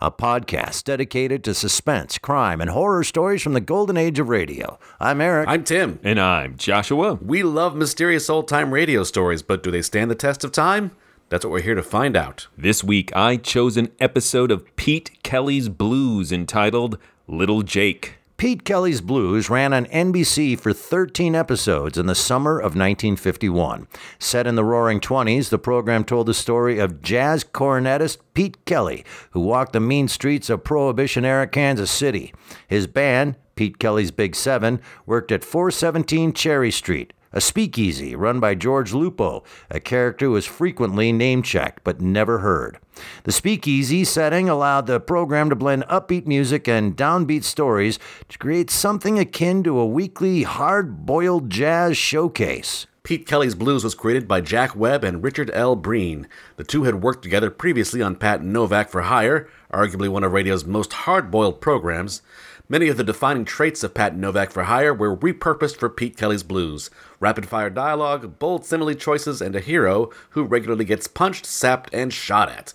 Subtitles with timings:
[0.00, 4.78] a podcast dedicated to suspense, crime, and horror stories from the golden age of radio.
[5.00, 5.48] I'm Eric.
[5.48, 5.98] I'm Tim.
[6.02, 7.14] And I'm Joshua.
[7.14, 10.90] We love mysterious old time radio stories, but do they stand the test of time?
[11.28, 12.46] That's what we're here to find out.
[12.56, 18.15] This week I chose an episode of Pete Kelly's Blues entitled Little Jake.
[18.36, 23.88] Pete Kelly's Blues ran on NBC for 13 episodes in the summer of 1951.
[24.18, 29.06] Set in the roaring 20s, the program told the story of jazz cornetist Pete Kelly,
[29.30, 32.34] who walked the mean streets of Prohibition era Kansas City.
[32.68, 38.54] His band, Pete Kelly's Big Seven, worked at 417 Cherry Street, a speakeasy run by
[38.54, 42.78] George Lupo, a character who was frequently name checked but never heard.
[43.24, 47.98] The speakeasy setting allowed the program to blend upbeat music and downbeat stories
[48.30, 52.86] to create something akin to a weekly hard boiled jazz showcase.
[53.02, 55.76] Pete Kelly's Blues was created by Jack Webb and Richard L.
[55.76, 56.26] Breen.
[56.56, 60.64] The two had worked together previously on Pat Novak for Hire, arguably one of radio's
[60.64, 62.22] most hard boiled programs.
[62.68, 66.42] Many of the defining traits of Pat Novak for Hire were repurposed for Pete Kelly's
[66.42, 71.94] Blues rapid fire dialogue, bold simile choices, and a hero who regularly gets punched, sapped,
[71.94, 72.74] and shot at.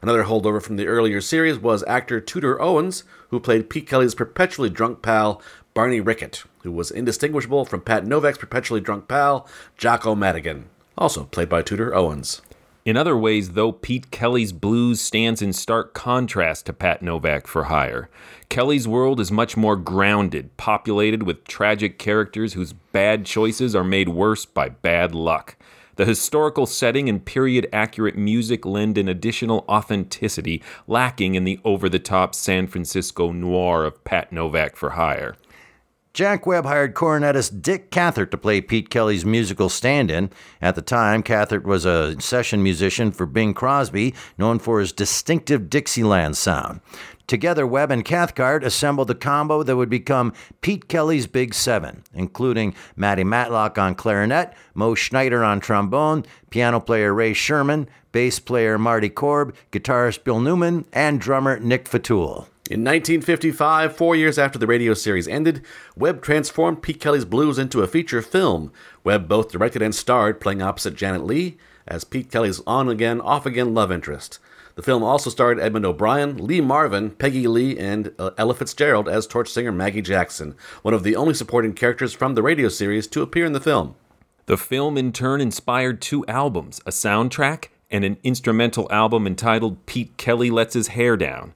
[0.00, 4.70] Another holdover from the earlier series was actor Tudor Owens, who played Pete Kelly's perpetually
[4.70, 5.42] drunk pal,
[5.74, 11.48] Barney Rickett, who was indistinguishable from Pat Novak's perpetually drunk pal, Jocko Madigan, also played
[11.48, 12.42] by Tudor Owens.
[12.84, 17.64] In other ways, though, Pete Kelly's Blues stands in stark contrast to Pat Novak for
[17.64, 18.10] Hire.
[18.48, 24.08] Kelly's world is much more grounded, populated with tragic characters whose bad choices are made
[24.08, 25.56] worse by bad luck.
[25.94, 31.88] The historical setting and period accurate music lend an additional authenticity lacking in the over
[31.88, 35.36] the top San Francisco noir of Pat Novak for Hire.
[36.14, 40.28] Jack Webb hired cornetist Dick Cathcart to play Pete Kelly's musical stand in.
[40.60, 45.70] At the time, Cathcart was a session musician for Bing Crosby, known for his distinctive
[45.70, 46.82] Dixieland sound.
[47.26, 52.74] Together, Webb and Cathcart assembled the combo that would become Pete Kelly's Big Seven, including
[52.94, 59.08] Matty Matlock on clarinet, Moe Schneider on trombone, piano player Ray Sherman, bass player Marty
[59.08, 62.48] Corb, guitarist Bill Newman, and drummer Nick Fatool.
[62.70, 65.64] In 1955, four years after the radio series ended,
[65.96, 68.72] Webb transformed Pete Kelly's Blues into a feature film.
[69.02, 71.56] Webb both directed and starred, playing opposite Janet Leigh
[71.88, 74.38] as Pete Kelly's on again, off again love interest.
[74.76, 79.26] The film also starred Edmund O'Brien, Lee Marvin, Peggy Lee, and uh, Ella Fitzgerald as
[79.26, 83.22] torch singer Maggie Jackson, one of the only supporting characters from the radio series to
[83.22, 83.96] appear in the film.
[84.46, 90.16] The film, in turn, inspired two albums a soundtrack and an instrumental album entitled Pete
[90.16, 91.54] Kelly Lets His Hair Down.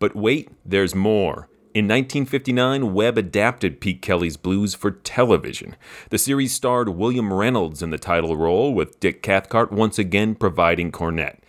[0.00, 1.48] But wait, there's more.
[1.74, 5.76] In 1959, Webb adapted Pete Kelly's Blues for television.
[6.10, 10.92] The series starred William Reynolds in the title role, with Dick Cathcart once again providing
[10.92, 11.42] cornet.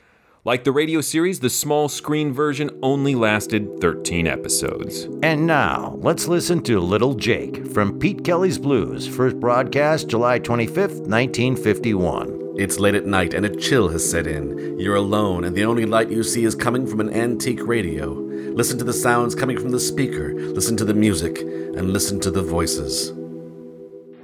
[0.49, 5.07] Like the radio series, the small screen version only lasted 13 episodes.
[5.21, 11.05] And now, let's listen to Little Jake from Pete Kelly's Blues, first broadcast July 25th,
[11.05, 12.55] 1951.
[12.57, 14.79] It's late at night and a chill has set in.
[14.79, 18.09] You're alone, and the only light you see is coming from an antique radio.
[18.09, 22.31] Listen to the sounds coming from the speaker, listen to the music, and listen to
[22.31, 23.13] the voices.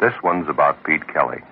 [0.01, 1.43] This one's about Pete Kelly.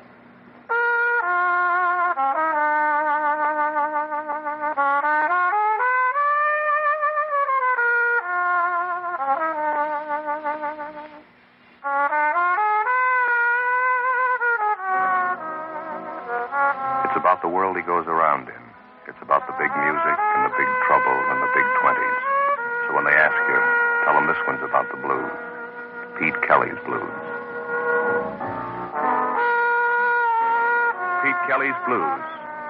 [31.86, 32.24] Blues,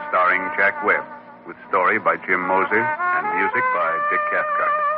[0.09, 1.05] starring Jack Webb,
[1.45, 4.92] with story by Jim Moser and music by Dick Cathcart.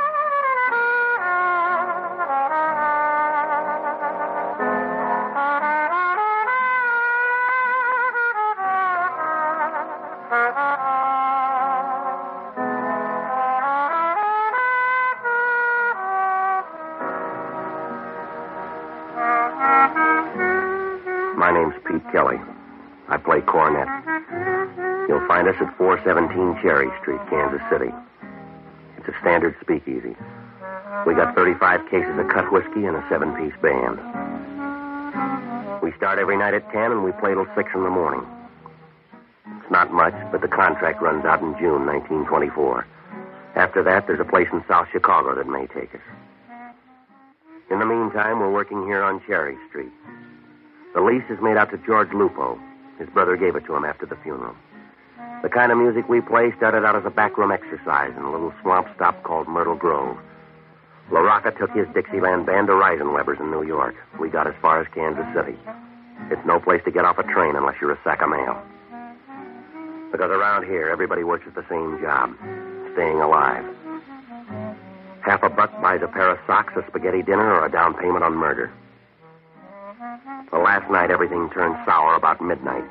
[26.06, 27.90] 17 Cherry Street, Kansas City.
[28.96, 30.16] It's a standard speakeasy.
[31.08, 33.98] We got 35 cases of cut whiskey and a seven piece band.
[35.82, 38.22] We start every night at 10 and we play till 6 in the morning.
[39.48, 42.86] It's not much, but the contract runs out in June 1924.
[43.56, 46.06] After that, there's a place in South Chicago that may take us.
[47.72, 49.92] In the meantime, we're working here on Cherry Street.
[50.94, 52.60] The lease is made out to George Lupo.
[53.00, 54.56] His brother gave it to him after the funeral.
[55.46, 58.52] The kind of music we play started out as a backroom exercise in a little
[58.64, 60.18] swamp stop called Myrtle Grove.
[61.12, 63.94] LaRocca took his Dixieland band to Reisenweber's in New York.
[64.20, 65.56] We got as far as Kansas City.
[66.32, 68.58] It's no place to get off a train unless you're a sack of mail.
[70.12, 72.34] Because around here, everybody works at the same job
[72.94, 73.66] staying alive.
[75.22, 78.24] Half a buck buys a pair of socks, a spaghetti dinner, or a down payment
[78.24, 78.72] on murder.
[80.50, 82.90] The last night, everything turned sour about midnight.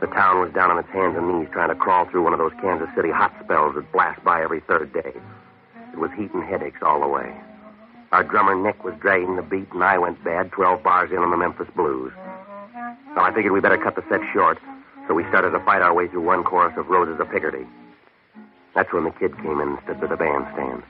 [0.00, 2.38] The town was down on its hands and knees trying to crawl through one of
[2.38, 5.12] those Kansas City hot spells that blast by every third day.
[5.92, 7.34] It was heat and headaches all the way.
[8.12, 11.30] Our drummer Nick was dragging the beat, and I went bad 12 bars in on
[11.30, 12.12] the Memphis Blues.
[13.14, 14.58] Well, I figured we better cut the set short,
[15.06, 17.66] so we started to fight our way through one chorus of Roses of Picardy.
[18.74, 20.82] That's when the kid came in and stood by the bandstand.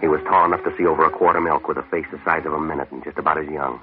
[0.00, 2.20] He was tall enough to see over a quart of milk with a face the
[2.24, 3.80] size of a minute and just about as young.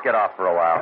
[0.00, 0.80] Let's get off for a while.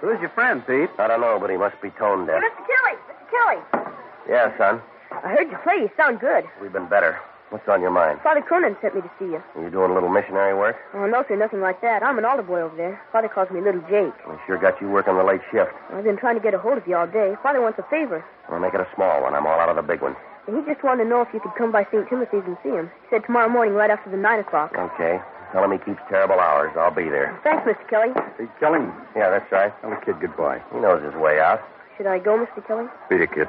[0.00, 0.90] Who's your friend, Pete?
[0.98, 2.42] I don't know, but he must be tone deaf.
[2.42, 2.62] Mr.
[2.62, 2.96] Kelly!
[3.10, 3.26] Mr.
[3.30, 3.90] Kelly!
[4.28, 4.80] Yeah, son.
[5.10, 5.82] I heard you play.
[5.82, 6.44] You sound good.
[6.60, 7.18] We've been better.
[7.50, 8.20] What's on your mind?
[8.22, 9.42] Father Cronin sent me to see you.
[9.54, 10.74] Are you doing a little missionary work?
[10.94, 12.02] Oh, no, sir, nothing like that.
[12.02, 13.00] I'm an altar boy over there.
[13.12, 14.14] Father calls me Little Jake.
[14.28, 15.70] We sure got you working the late shift.
[15.94, 17.34] I've been trying to get a hold of you all day.
[17.42, 18.24] Father wants a favor.
[18.50, 19.34] We'll make it a small one.
[19.34, 20.16] I'm all out of the big one.
[20.46, 22.08] He just wanted to know if you could come by St.
[22.08, 22.90] Timothy's and see him.
[23.02, 24.74] He said tomorrow morning right after the 9 o'clock.
[24.76, 25.18] Okay.
[25.56, 26.70] Tell him he keeps terrible hours.
[26.76, 27.32] I'll be there.
[27.42, 27.88] Thanks, Mr.
[27.88, 28.12] Kelly.
[28.36, 28.84] Pete Kelly.
[29.16, 29.72] Yeah, that's right.
[29.80, 30.60] Tell the kid goodbye.
[30.70, 31.64] He knows his way out.
[31.96, 32.60] Should I go, Mr.
[32.66, 32.84] Kelly?
[33.08, 33.48] Beat it, kid.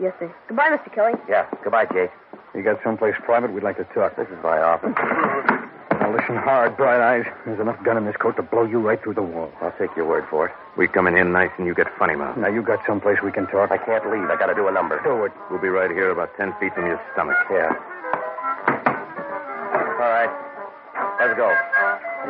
[0.00, 0.32] Yes, sir.
[0.46, 0.94] Goodbye, Mr.
[0.94, 1.14] Kelly.
[1.28, 1.50] Yeah.
[1.64, 2.12] Goodbye, Jake.
[2.54, 3.52] You got someplace private?
[3.52, 4.14] We'd like to talk.
[4.14, 4.94] This is my office.
[5.98, 7.26] Now listen hard, bright eyes.
[7.44, 9.50] There's enough gun in this coat to blow you right through the wall.
[9.60, 10.54] I'll take your word for it.
[10.76, 12.36] We come in here nice and you get funny mouth.
[12.38, 13.72] Now you got someplace we can talk.
[13.72, 14.30] I can't leave.
[14.30, 15.02] I got to do a number.
[15.02, 15.32] Do it.
[15.50, 17.36] We'll be right here about ten feet from your stomach.
[17.50, 17.74] Yeah.
[21.20, 21.50] Let's go.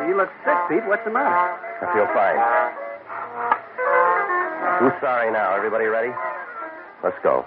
[0.07, 0.85] You look sick, Pete.
[0.87, 1.29] What's the matter?
[1.29, 2.39] I feel fine.
[4.79, 5.55] Who's sorry now?
[5.55, 6.11] Everybody ready?
[7.03, 7.45] Let's go.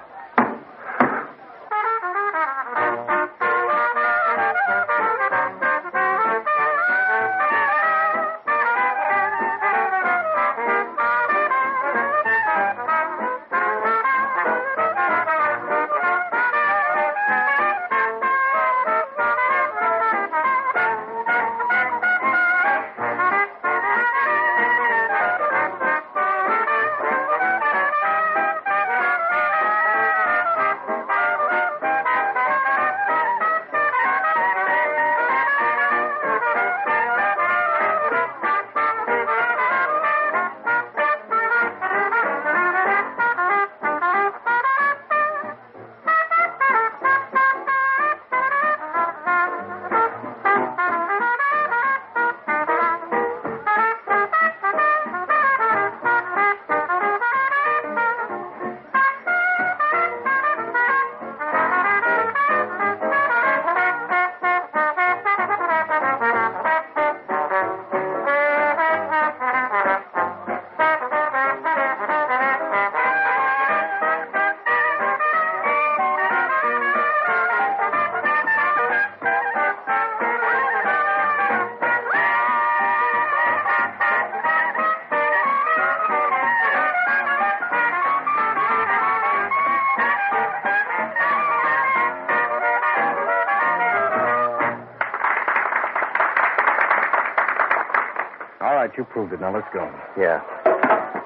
[99.13, 99.41] Proved it.
[99.41, 99.85] Now let's go.
[100.19, 100.41] Yeah.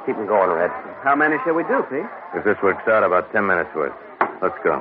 [0.05, 0.71] Keep 'em going, Red.
[1.03, 2.07] How many shall we do, Pete?
[2.35, 3.93] If this works out, about ten minutes worth.
[4.43, 4.81] Let's go.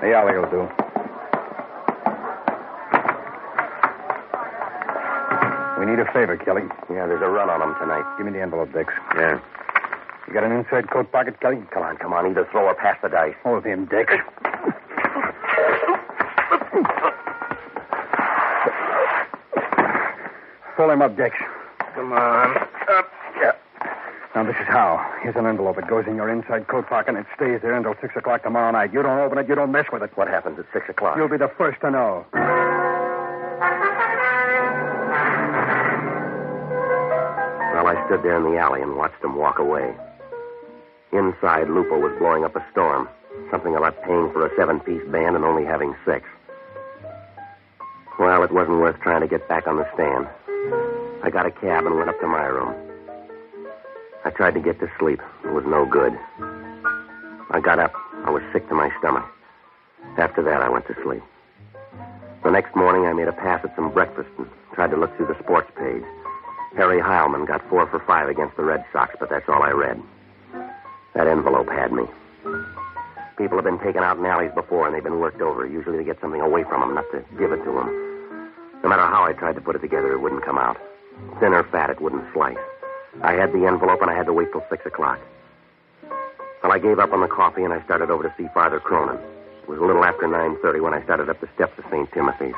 [0.00, 0.68] The alley will do.
[5.78, 6.62] We need a favor, Kelly.
[6.90, 8.04] Yeah, there's a run on them tonight.
[8.16, 8.92] Give me the envelope, Dix.
[9.16, 9.38] Yeah.
[10.28, 11.62] You got an inside coat pocket, Kelly?
[11.70, 12.26] Come on, come on.
[12.26, 13.34] Either throw or pass the dice.
[13.42, 14.14] Hold him, Dix.
[20.76, 21.36] Pull him up, Dix.
[21.94, 22.56] Come on.
[22.88, 23.10] Up.
[23.40, 23.52] Yeah.
[24.34, 25.04] Now Now, this is how.
[25.22, 25.76] Here's an envelope.
[25.78, 28.70] It goes in your inside coat pocket, and it stays there until 6 o'clock tomorrow
[28.72, 28.92] night.
[28.92, 30.10] You don't open it, you don't mess with it.
[30.16, 31.16] What happens at 6 o'clock?
[31.16, 32.24] You'll be the first to know.
[37.74, 39.94] Well, I stood there in the alley and watched them walk away.
[41.12, 43.08] Inside, Lupo was blowing up a storm.
[43.50, 46.24] Something about paying for a seven piece band and only having six.
[48.18, 50.28] Well, it wasn't worth trying to get back on the stand.
[51.24, 52.74] I got a cab and went up to my room.
[54.24, 55.20] I tried to get to sleep.
[55.44, 56.18] It was no good.
[57.50, 57.92] I got up.
[58.24, 59.24] I was sick to my stomach.
[60.18, 61.22] After that, I went to sleep.
[62.42, 65.26] The next morning, I made a pass at some breakfast and tried to look through
[65.26, 66.02] the sports page.
[66.76, 70.02] Harry Heilmann got four for five against the Red Sox, but that's all I read.
[71.14, 72.04] That envelope had me.
[73.38, 76.04] People have been taken out in alleys before, and they've been worked over, usually to
[76.04, 78.50] get something away from them, not to give it to them.
[78.82, 80.78] No matter how I tried to put it together, it wouldn't come out.
[81.40, 82.56] Thin or fat, it wouldn't slice.
[83.22, 85.18] I had the envelope, and I had to wait till 6 o'clock.
[86.62, 89.18] Well, I gave up on the coffee, and I started over to see Father Cronin.
[89.62, 92.10] It was a little after 9.30 when I started up the steps of St.
[92.12, 92.54] Timothy's.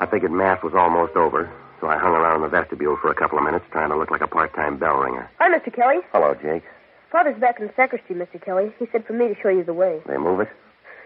[0.00, 1.50] I figured Mass was almost over,
[1.80, 4.20] so I hung around the vestibule for a couple of minutes, trying to look like
[4.20, 5.30] a part-time bell ringer.
[5.38, 5.74] Hi, Mr.
[5.74, 6.00] Kelly.
[6.12, 6.64] Hello, Jake.
[7.10, 8.42] Father's back in the sacristy, Mr.
[8.44, 8.72] Kelly.
[8.78, 10.00] He said for me to show you the way.
[10.06, 10.48] They move it?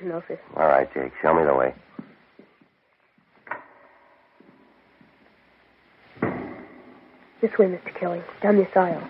[0.03, 0.39] No, sir.
[0.57, 1.13] All right, Jake.
[1.21, 1.75] Show me the way.
[7.41, 7.95] This way, Mr.
[7.95, 8.23] Kelly.
[8.43, 9.03] Down this aisle.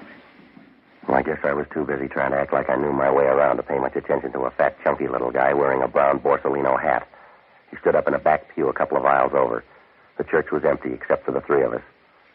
[1.09, 3.25] Well, I guess I was too busy trying to act like I knew my way
[3.25, 6.79] around to pay much attention to a fat, chunky little guy wearing a brown Borsalino
[6.81, 7.09] hat.
[7.71, 9.65] He stood up in a back pew a couple of aisles over.
[10.19, 11.83] The church was empty except for the three of us.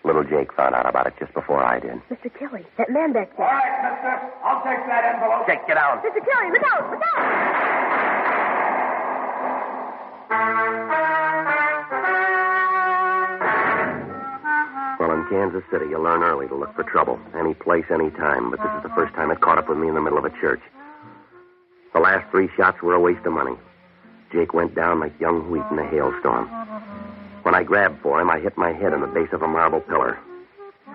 [0.04, 2.02] Little Jake found out about it just before I did.
[2.10, 2.34] Mr.
[2.38, 3.46] Kelly, that man back there.
[3.46, 4.34] All right, mister.
[4.44, 5.48] I'll take that envelope.
[5.48, 6.00] Jake, get down.
[6.00, 6.20] Mr.
[6.26, 6.92] Kelly, look out!
[6.92, 7.02] Look
[12.34, 12.50] out!
[15.34, 17.20] Kansas City, you learn early to look for trouble.
[17.34, 18.52] Any place, any time.
[18.52, 20.26] But this is the first time it caught up with me in the middle of
[20.26, 20.62] a church.
[21.92, 23.58] The last three shots were a waste of money.
[24.32, 26.46] Jake went down like young wheat in a hailstorm.
[27.42, 29.82] When I grabbed for him, I hit my head on the base of a marble
[29.82, 30.20] pillar.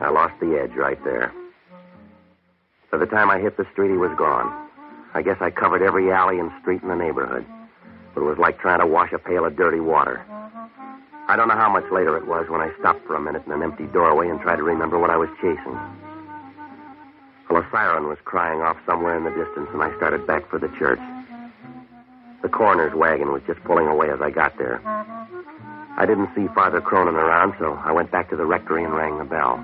[0.01, 1.33] I lost the edge right there.
[2.93, 4.69] By the time I hit the street, he was gone.
[5.15, 7.45] I guess I covered every alley and street in the neighborhood.
[8.15, 10.25] But it was like trying to wash a pail of dirty water.
[11.29, 13.53] I don't know how much later it was when I stopped for a minute in
[13.53, 15.77] an empty doorway and tried to remember what I was chasing.
[17.51, 20.59] Well, a siren was crying off somewhere in the distance, and I started back for
[20.59, 21.01] the church.
[22.41, 24.81] The coroner's wagon was just pulling away as I got there.
[25.99, 29.19] I didn't see Father Cronin around, so I went back to the rectory and rang
[29.19, 29.63] the bell.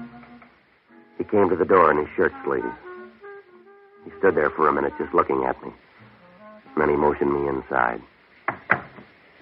[1.16, 2.66] He came to the door in his shirt sleeves.
[4.04, 5.72] He stood there for a minute just looking at me.
[6.74, 8.02] And then he motioned me inside.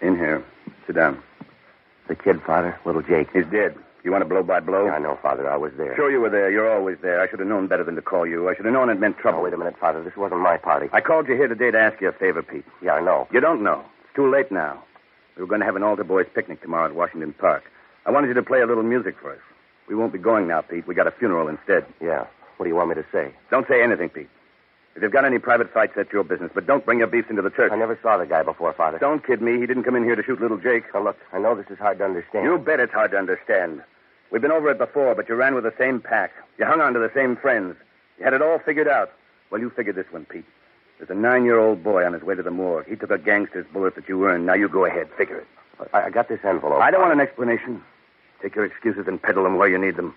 [0.01, 0.45] In here.
[0.87, 1.21] Sit down.
[2.13, 3.29] The kid, Father, little Jake.
[3.33, 3.75] He's dead.
[4.05, 4.85] You want to blow by blow?
[4.85, 5.51] Yeah, I know, Father.
[5.51, 5.97] I was there.
[5.97, 6.51] Sure you were there.
[6.51, 7.23] You're always there.
[7.23, 8.51] I should have known better than to call you.
[8.51, 9.41] I should have known it meant trouble.
[9.41, 10.05] Oh, wait a minute, Father.
[10.05, 10.91] This wasn't my party.
[10.93, 12.67] I called you here today to ask you a favor, Pete.
[12.83, 13.29] Yeah, I know.
[13.33, 13.83] You don't know.
[14.05, 14.85] It's too late now.
[15.37, 17.63] We were going to have an altar boys picnic tomorrow at Washington Park.
[18.05, 19.41] I wanted you to play a little music for us.
[19.89, 20.87] We won't be going now, Pete.
[20.87, 21.87] We got a funeral instead.
[21.99, 22.27] Yeah.
[22.59, 23.33] What do you want me to say?
[23.51, 24.29] Don't say anything, Pete.
[24.95, 26.51] If you've got any private fights, that's your business.
[26.55, 27.73] But don't bring your beefs into the church.
[27.73, 28.99] I never saw the guy before, Father.
[28.99, 29.59] Don't kid me.
[29.59, 30.85] He didn't come in here to shoot little Jake.
[30.93, 32.45] Now, look, I know this is hard to understand.
[32.45, 33.83] You bet it's hard to understand.
[34.31, 36.33] We've been over it before, but you ran with the same pack.
[36.59, 37.77] You hung on to the same friends.
[38.19, 39.11] You had it all figured out.
[39.51, 40.45] Well, you figured this one, Pete.
[40.99, 42.87] There's a nine-year-old boy on his way to the morgue.
[42.87, 44.47] He took a gangster's bullet that you earned.
[44.47, 45.09] Now you go ahead.
[45.17, 45.47] Figure it.
[45.93, 46.81] I, I got this envelope.
[46.81, 47.83] I don't want an explanation.
[48.41, 50.15] Take your excuses and peddle them where you need them.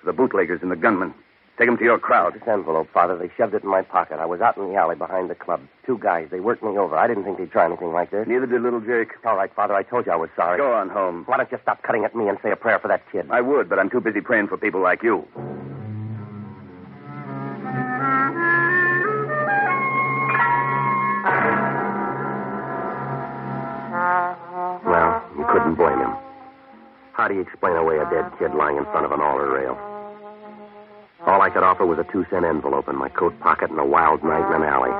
[0.00, 1.14] To the bootleggers and the gunmen.
[1.56, 2.34] Take them to your crowd.
[2.34, 4.18] This envelope, Father, they shoved it in my pocket.
[4.18, 5.60] I was out in the alley behind the club.
[5.86, 6.96] Two guys, they worked me over.
[6.96, 8.26] I didn't think they'd try anything like this.
[8.26, 9.12] Neither did little Jake.
[9.24, 10.58] All right, Father, I told you I was sorry.
[10.58, 11.22] Go on home.
[11.26, 13.26] Why don't you stop cutting at me and say a prayer for that kid?
[13.30, 15.28] I would, but I'm too busy praying for people like you.
[24.84, 26.14] Well, you couldn't blame him.
[27.12, 29.93] How do you explain away a dead kid lying in front of an altar rail?
[31.34, 33.84] All I could offer was a two cent envelope in my coat pocket and a
[33.84, 34.94] wild night in an alley.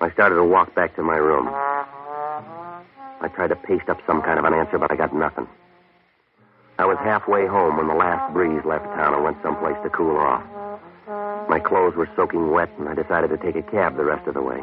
[0.00, 1.46] I started to walk back to my room.
[1.46, 5.46] I tried to paste up some kind of an answer, but I got nothing.
[6.76, 10.16] I was halfway home when the last breeze left town and went someplace to cool
[10.16, 10.42] off.
[11.48, 14.34] My clothes were soaking wet, and I decided to take a cab the rest of
[14.34, 14.60] the way.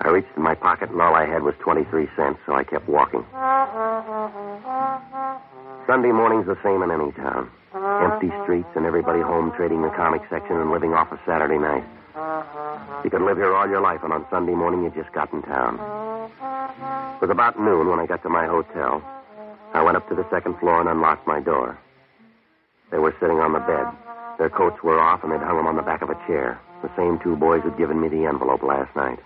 [0.00, 2.88] I reached in my pocket, and all I had was 23 cents, so I kept
[2.88, 3.24] walking.
[5.86, 7.52] Sunday morning's the same in any town.
[7.76, 8.42] Empty uh-huh.
[8.44, 11.84] streets and everybody home trading the comic section and living off a Saturday night.
[12.14, 13.02] Uh-huh.
[13.04, 15.42] You could live here all your life, and on Sunday morning you just got in
[15.42, 15.78] town.
[15.78, 17.16] Uh-huh.
[17.16, 19.02] It was about noon when I got to my hotel.
[19.74, 21.78] I went up to the second floor and unlocked my door.
[22.90, 23.84] They were sitting on the bed.
[24.38, 26.58] Their coats were off, and they'd hung them on the back of a chair.
[26.80, 29.18] The same two boys who'd given me the envelope last night.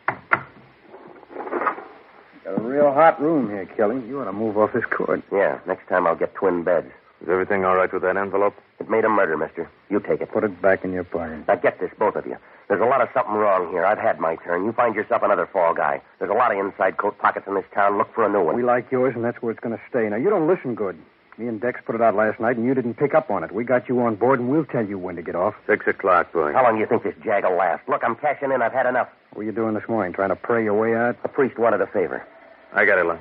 [2.45, 4.03] Got a real hot room here, Kelly.
[4.09, 5.23] You ought to move off this cord.
[5.31, 6.91] Yeah, next time I'll get twin beds.
[7.23, 8.55] Is everything all right with that envelope?
[8.79, 9.69] It made a murder, mister.
[9.91, 10.33] You take it.
[10.33, 11.47] Put it back in your pocket.
[11.47, 12.37] Now get this, both of you.
[12.69, 13.85] There's a lot of something wrong here.
[13.85, 14.65] I've had my turn.
[14.65, 16.01] You find yourself another fall guy.
[16.19, 17.99] There's a lot of inside coat pockets in this town.
[17.99, 18.57] Look for a new one.
[18.57, 20.09] We like yours, and that's where it's going to stay.
[20.09, 20.97] Now, you don't listen good.
[21.37, 23.53] Me and Dex put it out last night, and you didn't pick up on it.
[23.53, 25.55] We got you on board, and we'll tell you when to get off.
[25.67, 26.53] Six o'clock, boy.
[26.53, 27.89] How long do you think this jag will last?
[27.89, 28.63] Look, I'm cashing in.
[28.63, 29.09] I've had enough.
[29.31, 30.13] What were you doing this morning?
[30.13, 31.21] Trying to pray your way out?
[31.23, 32.25] The priest wanted a favor.
[32.73, 33.19] I got it, Lon.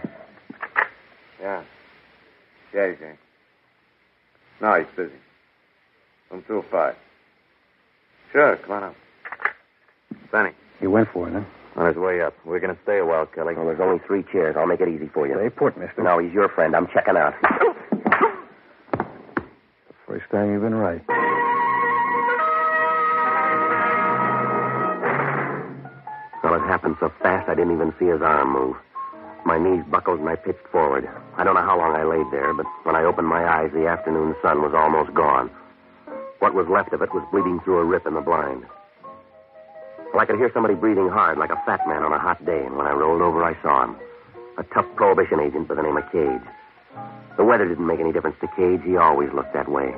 [1.41, 1.63] Yeah.
[2.73, 3.17] Yeah, he's in.
[4.61, 5.13] No, he's busy.
[6.31, 6.95] Room 205.
[8.31, 8.95] Sure, come on up.
[10.31, 11.41] Benny, He went for it, huh?
[11.75, 12.33] on his way up.
[12.45, 13.55] We're going to stay a while, Kelly.
[13.55, 14.55] Well, there's only three chairs.
[14.57, 15.35] I'll make it easy for you.
[15.35, 16.03] Stay put, mister.
[16.03, 16.75] No, he's your friend.
[16.75, 17.33] I'm checking out.
[20.05, 21.01] First time you've been right.
[26.43, 28.75] Well, it happened so fast I didn't even see his arm move.
[29.49, 31.09] My knees buckled and I pitched forward.
[31.35, 33.87] I don't know how long I laid there, but when I opened my eyes, the
[33.87, 35.49] afternoon sun was almost gone.
[36.37, 38.63] What was left of it was bleeding through a rip in the blind.
[40.13, 42.63] Well, I could hear somebody breathing hard like a fat man on a hot day,
[42.63, 43.95] and when I rolled over, I saw him.
[44.59, 46.45] A tough prohibition agent by the name of Cage.
[47.35, 48.85] The weather didn't make any difference to Cage.
[48.85, 49.95] He always looked that way.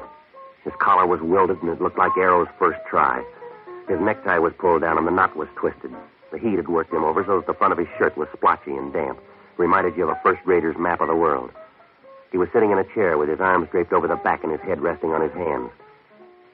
[0.63, 3.21] His collar was wilted, and it looked like Arrow's first try.
[3.89, 5.91] His necktie was pulled down, and the knot was twisted.
[6.31, 8.71] The heat had worked him over so that the front of his shirt was splotchy
[8.71, 9.19] and damp.
[9.61, 11.51] Reminded you of a first grader's map of the world.
[12.31, 14.61] He was sitting in a chair with his arms draped over the back and his
[14.61, 15.69] head resting on his hands.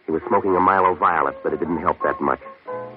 [0.06, 2.42] He was smoking a Milo Violet, but it didn't help that much.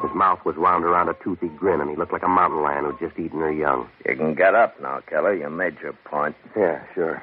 [0.03, 2.87] His mouth was wound around a toothy grin, and he looked like a mountain lion
[2.87, 3.89] who'd just eaten her young.
[4.05, 5.33] You can get up now, Keller.
[5.33, 6.35] You made your point.
[6.57, 7.23] Yeah, sure.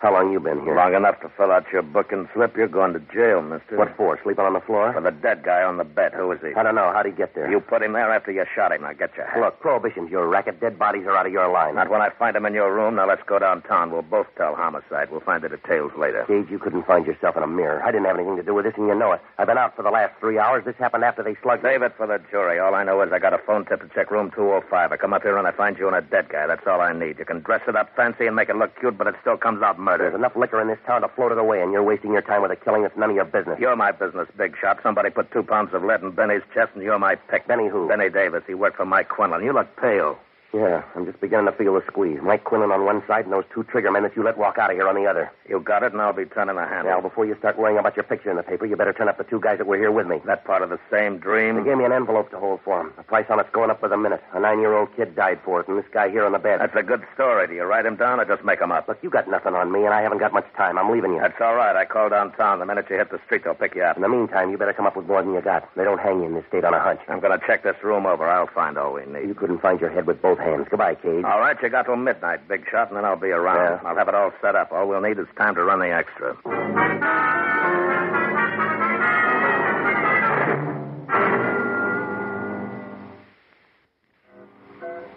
[0.00, 0.74] How long you been here?
[0.74, 2.56] Long enough to fill out your booking slip.
[2.56, 3.76] You're going to jail, mister.
[3.76, 4.18] What for?
[4.22, 4.94] Sleeping on the floor?
[4.94, 6.14] For the dead guy on the bed.
[6.14, 6.54] Who is he?
[6.56, 6.90] I don't know.
[6.90, 7.50] How'd he get there?
[7.50, 8.80] You put him there after you shot him.
[8.80, 9.38] Now get your hat.
[9.38, 10.58] Look, prohibition's your racket.
[10.58, 11.74] Dead bodies are out of your line.
[11.74, 12.96] Not when I find him in your room.
[12.96, 13.92] Now let's go downtown.
[13.92, 15.10] We'll both tell homicide.
[15.10, 16.24] We'll find the details later.
[16.26, 17.82] Gage, you couldn't find yourself in a mirror.
[17.84, 19.20] I didn't have anything to do with this, and you know it.
[19.36, 20.64] I've been out for the last three hours.
[20.64, 21.72] This happened after they slugged me.
[21.72, 22.58] Save it for the jury.
[22.58, 24.92] All I know is I got a phone tip to check room 205.
[24.92, 26.46] I come up here and I find you and a dead guy.
[26.46, 27.18] That's all I need.
[27.18, 29.60] You can dress it up fancy and make it look cute, but it still comes
[29.60, 29.89] out murder.
[29.98, 32.42] There's enough liquor in this town to float it away, and you're wasting your time
[32.42, 33.58] with a killing that's none of your business.
[33.58, 34.78] You're my business, big shot.
[34.82, 37.46] Somebody put two pounds of lead in Benny's chest, and you're my pick.
[37.46, 37.88] Benny who?
[37.88, 38.42] Benny Davis.
[38.46, 39.44] He worked for Mike Quinlan.
[39.44, 40.18] You look pale.
[40.52, 42.18] Yeah, I'm just beginning to feel the squeeze.
[42.22, 44.70] Mike Quinlan on one side and those two trigger men that you let walk out
[44.70, 45.30] of here on the other.
[45.48, 46.90] You got it, and I'll be turning the handle.
[46.92, 49.16] Now, before you start worrying about your picture in the paper, you better turn up
[49.16, 50.20] the two guys that were here with me.
[50.26, 51.56] That part of the same dream?
[51.56, 52.92] They gave me an envelope to hold for them.
[52.96, 54.22] The price on it's going up with a minute.
[54.32, 56.58] A nine-year-old kid died for it, and this guy here on the bed.
[56.60, 57.46] That's a good story.
[57.46, 58.88] Do you write him down or just make him up?
[58.88, 60.78] Look, you got nothing on me, and I haven't got much time.
[60.78, 61.20] I'm leaving you.
[61.20, 61.76] That's all right.
[61.76, 62.58] I called downtown.
[62.58, 63.94] The minute you hit the street, they'll pick you up.
[63.94, 65.68] In the meantime, you better come up with more than you got.
[65.76, 67.00] They don't hang you in this state on a hunch.
[67.08, 68.28] I'm going to check this room over.
[68.28, 69.28] I'll find all we need.
[69.28, 70.66] You couldn't find your head with both hands.
[70.70, 71.24] Goodbye, Cage.
[71.24, 73.82] All right, you got till midnight, big shot, and then I'll be around.
[73.82, 73.88] Yeah.
[73.88, 74.72] I'll have it all set up.
[74.72, 76.36] All we'll need is time to run the extra.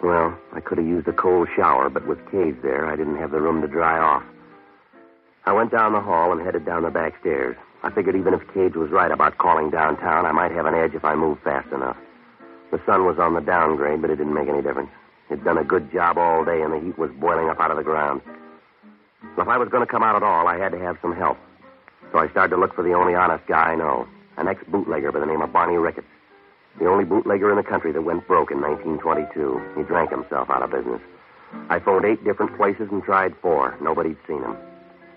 [0.02, 3.30] Well, I could have used a cold shower, but with Cage there, I didn't have
[3.30, 4.22] the room to dry off.
[5.46, 7.56] I went down the hall and headed down the back stairs.
[7.82, 10.94] I figured even if Cage was right about calling downtown, I might have an edge
[10.94, 11.96] if I moved fast enough.
[12.70, 14.90] The sun was on the downgrade, but it didn't make any difference.
[15.34, 17.76] It'd done a good job all day, and the heat was boiling up out of
[17.76, 18.22] the ground.
[19.36, 21.36] If I was going to come out at all, I had to have some help.
[22.12, 25.18] So I started to look for the only honest guy I know, an ex-bootlegger by
[25.18, 26.06] the name of Barney Ricketts.
[26.78, 29.74] The only bootlegger in the country that went broke in 1922.
[29.76, 31.00] He drank himself out of business.
[31.68, 33.76] I phoned eight different places and tried four.
[33.82, 34.56] Nobody'd seen him.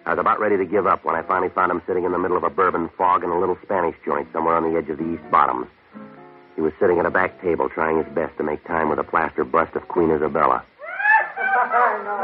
[0.08, 2.17] I was about ready to give up when I finally found him sitting in the
[2.17, 4.97] middle of a bourbon fog in a little Spanish joint somewhere on the edge of
[4.97, 5.67] the East Bottoms.
[6.57, 9.03] He was sitting at a back table trying his best to make time with a
[9.03, 10.65] plaster bust of Queen Isabella.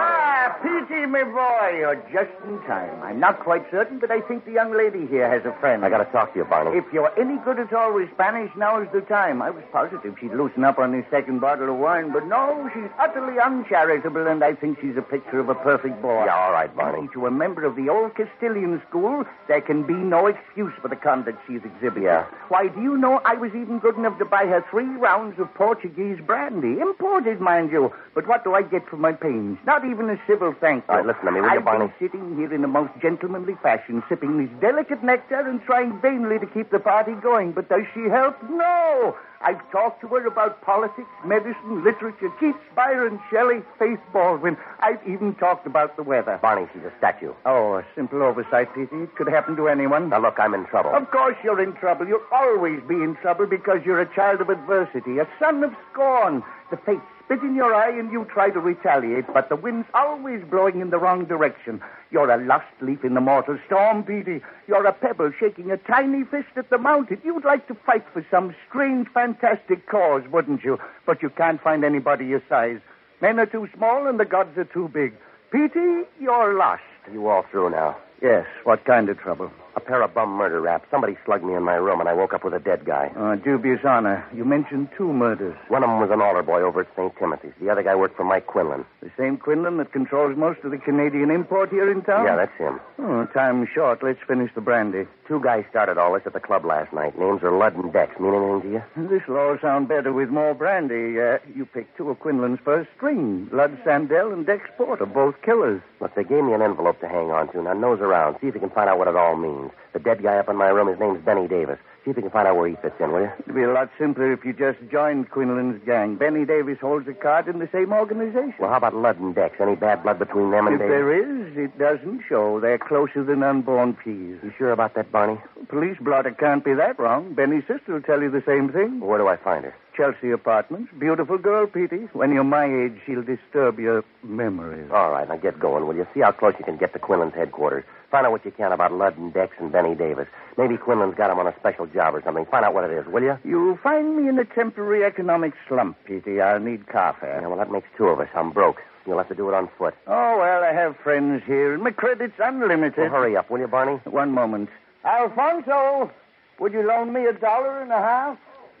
[0.91, 3.01] Peasy, my boy, you're just in time.
[3.01, 5.85] I'm not quite certain, but I think the young lady here has a friend.
[5.85, 6.77] I gotta talk to you, Barney.
[6.77, 9.41] If you're any good at all with Spanish, now is the time.
[9.41, 12.89] I was positive she'd loosen up on this second bottle of wine, but no, she's
[12.99, 16.25] utterly uncharitable, and I think she's a picture of a perfect boy.
[16.25, 17.07] Yeah, all right, Barney.
[17.13, 20.97] To a member of the old Castilian school, there can be no excuse for the
[20.97, 22.03] conduct she's exhibited.
[22.03, 22.25] Yeah.
[22.49, 25.53] Why, do you know I was even good enough to buy her three rounds of
[25.53, 27.93] Portuguese brandy, imported, mind you.
[28.13, 29.57] But what do I get for my pains?
[29.65, 30.53] Not even a civil
[30.89, 31.87] All right, listen to me, will you, I've Barney?
[31.87, 36.39] been sitting here in the most gentlemanly fashion, sipping this delicate nectar and trying vainly
[36.39, 37.51] to keep the party going.
[37.53, 38.35] But does she help?
[38.49, 39.15] No!
[39.43, 44.55] I've talked to her about politics, medicine, literature, Keats, Byron, Shelley, Faith Baldwin.
[44.81, 46.37] I've even talked about the weather.
[46.41, 47.33] Barney, she's a statue.
[47.45, 48.97] Oh, a simple oversight, Petey.
[49.03, 50.09] It could happen to anyone.
[50.09, 50.91] Now, look, I'm in trouble.
[50.93, 52.07] Of course you're in trouble.
[52.07, 56.43] You'll always be in trouble because you're a child of adversity, a son of scorn.
[56.69, 60.43] The fates spit in your eye and you try to retaliate, but the wind's always
[60.49, 61.81] blowing in the wrong direction.
[62.09, 64.41] You're a lost leaf in the mortal storm, Petey.
[64.67, 67.21] You're a pebble shaking a tiny fist at the mountain.
[67.23, 70.77] You'd like to fight for some strange, fantastic cause, wouldn't you?
[71.05, 72.79] But you can't find anybody your size.
[73.21, 75.13] Men are too small and the gods are too big.
[75.51, 76.83] Petey, you're lost.
[77.11, 77.97] You all through now.
[78.21, 79.51] Yes, what kind of trouble?
[79.75, 80.85] A pair of bum murder raps.
[80.91, 83.11] Somebody slugged me in my room, and I woke up with a dead guy.
[83.15, 84.25] Uh, dubious honor.
[84.35, 85.55] You mentioned two murders.
[85.69, 87.15] One of them was an altar boy over at St.
[87.17, 87.53] Timothy's.
[87.61, 88.85] The other guy worked for Mike Quinlan.
[89.01, 92.25] The same Quinlan that controls most of the Canadian import here in town?
[92.25, 92.79] Yeah, that's him.
[92.99, 94.03] Oh, time's short.
[94.03, 95.05] Let's finish the brandy.
[95.27, 97.17] Two guys started all this at the club last night.
[97.17, 98.19] Names are Ludd and Dex.
[98.19, 99.07] Mean anything to you?
[99.07, 101.19] This'll all sound better with more brandy.
[101.21, 103.47] Uh, you picked two of Quinlan's first string.
[103.51, 105.81] Ludd Sandell and Dex Porter, both killers.
[106.01, 107.61] Look, they gave me an envelope to hang on to.
[107.63, 108.37] Now, nose around.
[108.41, 109.60] See if you can find out what it all means.
[109.93, 111.79] The dead guy up in my room, his name's Benny Davis.
[112.03, 113.31] See if you can find out where he fits in, will you?
[113.41, 116.15] It'd be a lot simpler if you just joined Quinlan's gang.
[116.15, 118.55] Benny Davis holds a card in the same organization.
[118.59, 119.57] Well, how about Ludd and Dex?
[119.61, 120.89] Any bad blood between them and if Davis?
[120.91, 122.59] there is, it doesn't show.
[122.59, 124.39] They're closer than unborn peas.
[124.41, 125.39] You sure about that, Barney?
[125.67, 127.35] Police blotter can't be that wrong.
[127.35, 128.99] Benny's sister will tell you the same thing.
[128.99, 129.75] Where do I find her?
[129.95, 130.91] Chelsea Apartments.
[130.97, 132.07] Beautiful girl, Petey.
[132.13, 134.89] When you're my age, she'll disturb your memories.
[134.91, 136.07] All right, now get going, will you?
[136.15, 137.83] See how close you can get to Quinlan's headquarters.
[138.09, 140.27] Find out what you can about Ludd and Dex and Benny Davis.
[140.57, 142.45] Maybe Quinlan's got him on a special job or something.
[142.45, 143.37] Find out what it is, will you?
[143.43, 146.41] You'll find me in a temporary economic slump, Petey.
[146.41, 147.39] I'll need car fare.
[147.41, 148.29] Yeah, well, that makes two of us.
[148.35, 148.81] I'm broke.
[149.05, 149.95] You'll have to do it on foot.
[150.07, 152.97] Oh, well, I have friends here, and my credit's unlimited.
[152.97, 153.99] Well, hurry up, will you, Barney?
[154.05, 154.69] One moment.
[155.03, 156.11] Alfonso,
[156.59, 158.37] would you loan me a dollar and a half?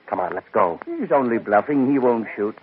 [0.07, 0.79] Come on, let's go.
[0.85, 1.91] He's only bluffing.
[1.91, 2.55] He won't shoot.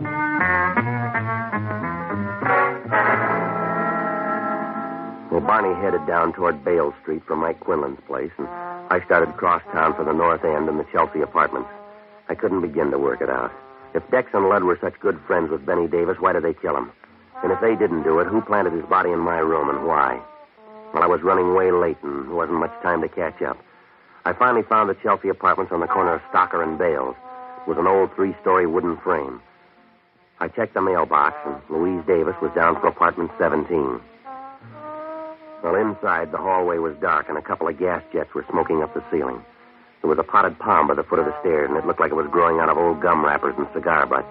[5.31, 8.47] Well, Barney headed down toward Bale Street from Mike Quinlan's place, and
[8.91, 11.69] I started cross town for the North End and the Chelsea apartments.
[12.31, 13.53] I couldn't begin to work it out.
[13.95, 16.75] If Dex and Ludd were such good friends with Benny Davis, why did they kill
[16.75, 16.91] him?
[17.43, 20.19] And if they didn't do it, who planted his body in my room and why?
[20.95, 23.59] Well, I was running way late, and wasn't much time to catch up.
[24.25, 27.15] I finally found the Chelsea apartments on the corner of Stocker and Bales.
[27.63, 29.43] It was an old three-story wooden frame.
[30.41, 34.01] I checked the mailbox, and Louise Davis was down for apartment 17.
[35.63, 38.95] Well, inside, the hallway was dark, and a couple of gas jets were smoking up
[38.95, 39.45] the ceiling.
[40.03, 42.13] There was a potted palm by the foot of the stairs, and it looked like
[42.13, 44.29] it was growing out of old gum wrappers and cigar butts.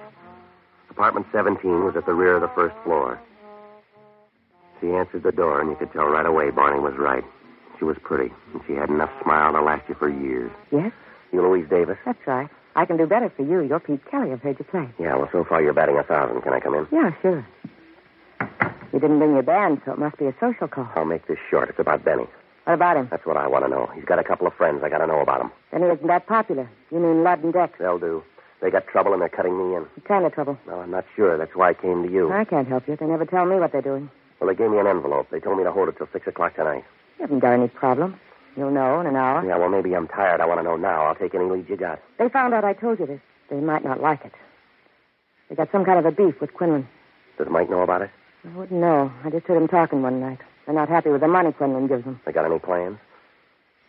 [0.90, 3.20] Apartment 17 was at the rear of the first floor.
[4.80, 7.24] She answered the door, and you could tell right away Barney was right.
[7.78, 10.52] She was pretty, and she had enough smile to last you for years.
[10.72, 10.92] Yes,
[11.34, 11.98] You Louise Davis?
[12.06, 12.48] that's right.
[12.76, 13.62] I can do better for you.
[13.68, 14.32] You're Pete Kelly.
[14.32, 14.88] I've heard you play.
[15.00, 16.42] Yeah, well, so far you're batting a thousand.
[16.42, 16.88] Can I come in?
[16.92, 17.46] Yeah, sure.
[18.98, 20.90] You didn't bring your band, so it must be a social call.
[20.96, 21.70] I'll make this short.
[21.70, 22.26] It's about Benny.
[22.64, 23.08] What about him?
[23.12, 23.88] That's what I want to know.
[23.94, 24.82] He's got a couple of friends.
[24.84, 25.52] I got to know about him.
[25.72, 26.68] Then he isn't that popular.
[26.90, 27.78] You mean Ludd and Dex?
[27.78, 28.24] They'll do.
[28.60, 29.84] They got trouble, and they're cutting me in.
[29.84, 30.58] What kind of trouble?
[30.66, 31.38] No, I'm not sure.
[31.38, 32.32] That's why I came to you.
[32.32, 32.96] I can't help you.
[32.96, 34.10] They never tell me what they're doing.
[34.40, 35.28] Well, they gave me an envelope.
[35.30, 36.84] They told me to hold it till 6 o'clock tonight.
[37.20, 38.20] You haven't got any problem.
[38.56, 39.46] You'll know in an hour.
[39.46, 40.42] Yeah, well, maybe I'm tired.
[40.42, 41.06] I want to know now.
[41.06, 42.02] I'll take any lead you got.
[42.18, 43.22] They found out I told you this.
[43.52, 44.34] They might not like it.
[45.50, 46.88] They got some kind of a beef with Quinlan.
[47.38, 48.10] Does Mike know about it?
[48.48, 49.12] I wouldn't know.
[49.24, 50.40] I just heard them talking one night.
[50.66, 52.20] They're not happy with the money Quinlan gives them.
[52.26, 52.98] They got any plans?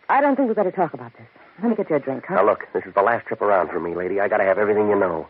[0.08, 1.26] I don't think we better talk about this.
[1.62, 2.36] Let me get you a drink, huh?
[2.36, 4.20] Now, look, this is the last trip around for me, lady.
[4.20, 5.28] I got to have everything you know.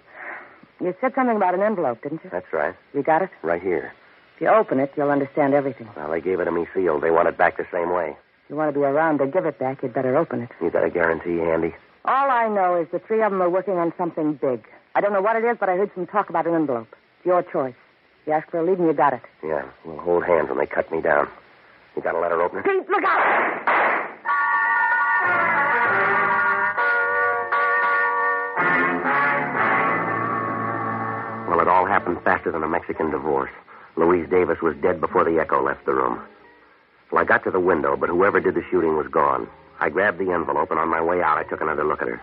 [0.80, 2.30] You said something about an envelope, didn't you?
[2.30, 2.74] That's right.
[2.94, 3.30] You got it?
[3.42, 3.92] Right here.
[4.36, 5.88] If you open it, you'll understand everything.
[5.96, 7.02] Well, they gave it to me sealed.
[7.02, 8.16] They want it back the same way.
[8.44, 10.50] If you want to be around to give it back, you'd better open it.
[10.62, 11.74] You got a guarantee handy?
[12.04, 14.66] All I know is the three of them are working on something big.
[14.94, 16.88] I don't know what it is, but I heard some talk about an envelope.
[17.18, 17.74] It's your choice.
[18.28, 19.22] You asked for a lead and you got it.
[19.42, 21.30] Yeah, we'll hold hands when they cut me down.
[21.96, 22.62] You got a letter opener?
[22.62, 23.64] Pete, look out!
[31.48, 33.50] Well, it all happened faster than a Mexican divorce.
[33.96, 36.20] Louise Davis was dead before the echo left the room.
[37.10, 39.48] Well, I got to the window, but whoever did the shooting was gone.
[39.80, 42.22] I grabbed the envelope, and on my way out, I took another look at her.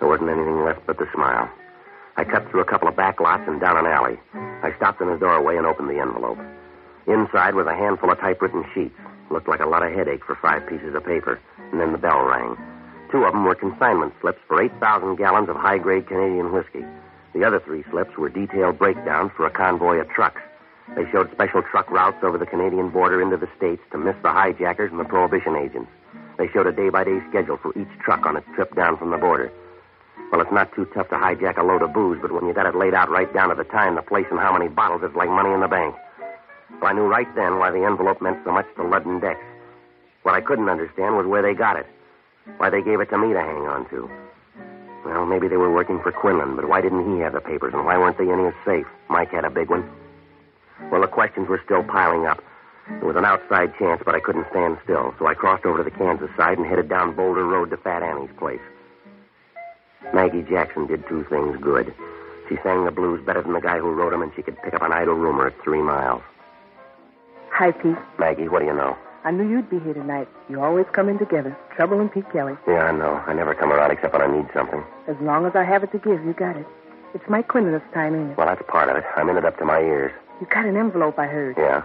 [0.00, 1.48] There wasn't anything left but the smile.
[2.16, 4.18] I cut through a couple of back lots and down an alley.
[4.34, 6.38] I stopped in the doorway and opened the envelope.
[7.06, 8.98] Inside was a handful of typewritten sheets.
[9.30, 11.40] Looked like a lot of headache for five pieces of paper.
[11.72, 12.56] And then the bell rang.
[13.10, 16.84] Two of them were consignment slips for 8,000 gallons of high grade Canadian whiskey.
[17.34, 20.40] The other three slips were detailed breakdowns for a convoy of trucks.
[20.94, 24.30] They showed special truck routes over the Canadian border into the States to miss the
[24.30, 25.90] hijackers and the prohibition agents.
[26.38, 29.10] They showed a day by day schedule for each truck on its trip down from
[29.10, 29.50] the border.
[30.30, 32.66] Well, it's not too tough to hijack a load of booze, but when you got
[32.66, 35.14] it laid out right down to the time, the place, and how many bottles, it's
[35.14, 35.94] like money in the bank.
[36.80, 39.38] Well, I knew right then why the envelope meant so much to Ludd and Dex.
[40.22, 41.86] What I couldn't understand was where they got it.
[42.56, 44.10] Why they gave it to me to hang on to.
[45.04, 47.84] Well, maybe they were working for Quinlan, but why didn't he have the papers, and
[47.84, 48.86] why weren't they in his safe?
[49.08, 49.88] Mike had a big one.
[50.90, 52.42] Well, the questions were still piling up.
[52.88, 55.84] It was an outside chance, but I couldn't stand still, so I crossed over to
[55.84, 58.60] the Kansas side and headed down Boulder Road to Fat Annie's place.
[60.12, 61.94] Maggie Jackson did two things good.
[62.48, 64.74] She sang the blues better than the guy who wrote them, and she could pick
[64.74, 66.22] up an idle rumor at three miles.
[67.50, 67.96] Hi, Pete.
[68.18, 68.96] Maggie, what do you know?
[69.24, 70.28] I knew you'd be here tonight.
[70.50, 71.56] You always come in together.
[71.74, 72.56] Trouble and Pete Kelly.
[72.68, 73.22] Yeah, I know.
[73.26, 74.84] I never come around except when I need something.
[75.08, 76.66] As long as I have it to give, you got it.
[77.14, 78.36] It's Mike Quinlan this time, ain't it?
[78.36, 79.04] Well, that's part of it.
[79.16, 80.12] I'm in it up to my ears.
[80.40, 81.56] You got an envelope, I heard.
[81.56, 81.82] Yeah?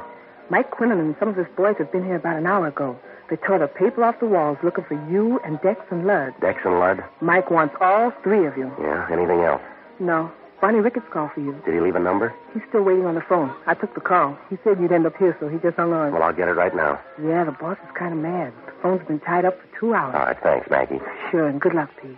[0.50, 3.00] Mike Quinlan and some of his boys have been here about an hour ago.
[3.30, 6.34] They tore the paper off the walls looking for you and Dex and Ludd.
[6.42, 7.04] Dex and Ludd?
[7.22, 8.72] Mike wants all three of you.
[8.82, 9.08] Yeah.
[9.12, 9.62] Anything else?
[10.00, 10.32] No.
[10.60, 11.54] Barney Ricketts called for you.
[11.64, 12.34] Did he leave a number?
[12.54, 13.54] He's still waiting on the phone.
[13.68, 14.36] I took the call.
[14.50, 16.12] He said you'd end up here, so he just hung on.
[16.12, 17.00] Well, I'll get it right now.
[17.22, 18.52] Yeah, the boss is kind of mad.
[18.66, 20.16] The phone's been tied up for two hours.
[20.18, 20.36] All right.
[20.44, 21.00] Thanks, Maggie.
[21.32, 22.18] Sure, and good luck, Pete.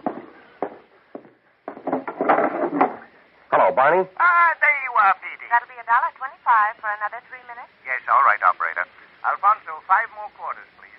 [3.52, 4.08] Hello, Barney.
[4.18, 5.46] Ah, there you are, Petey.
[5.52, 7.70] That'll be a dollar twenty-five for another three minutes.
[7.86, 8.88] Yes, all right, operator.
[9.22, 10.98] Alfonso, five more quarters, please.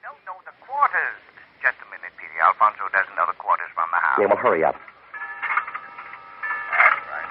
[0.00, 1.20] No, no, the quarters.
[1.60, 2.40] Just a minute, Petey.
[2.40, 4.16] Alfonso doesn't know the quarters from the house.
[4.16, 4.72] Yeah, well, hurry up.
[6.72, 7.28] That's right.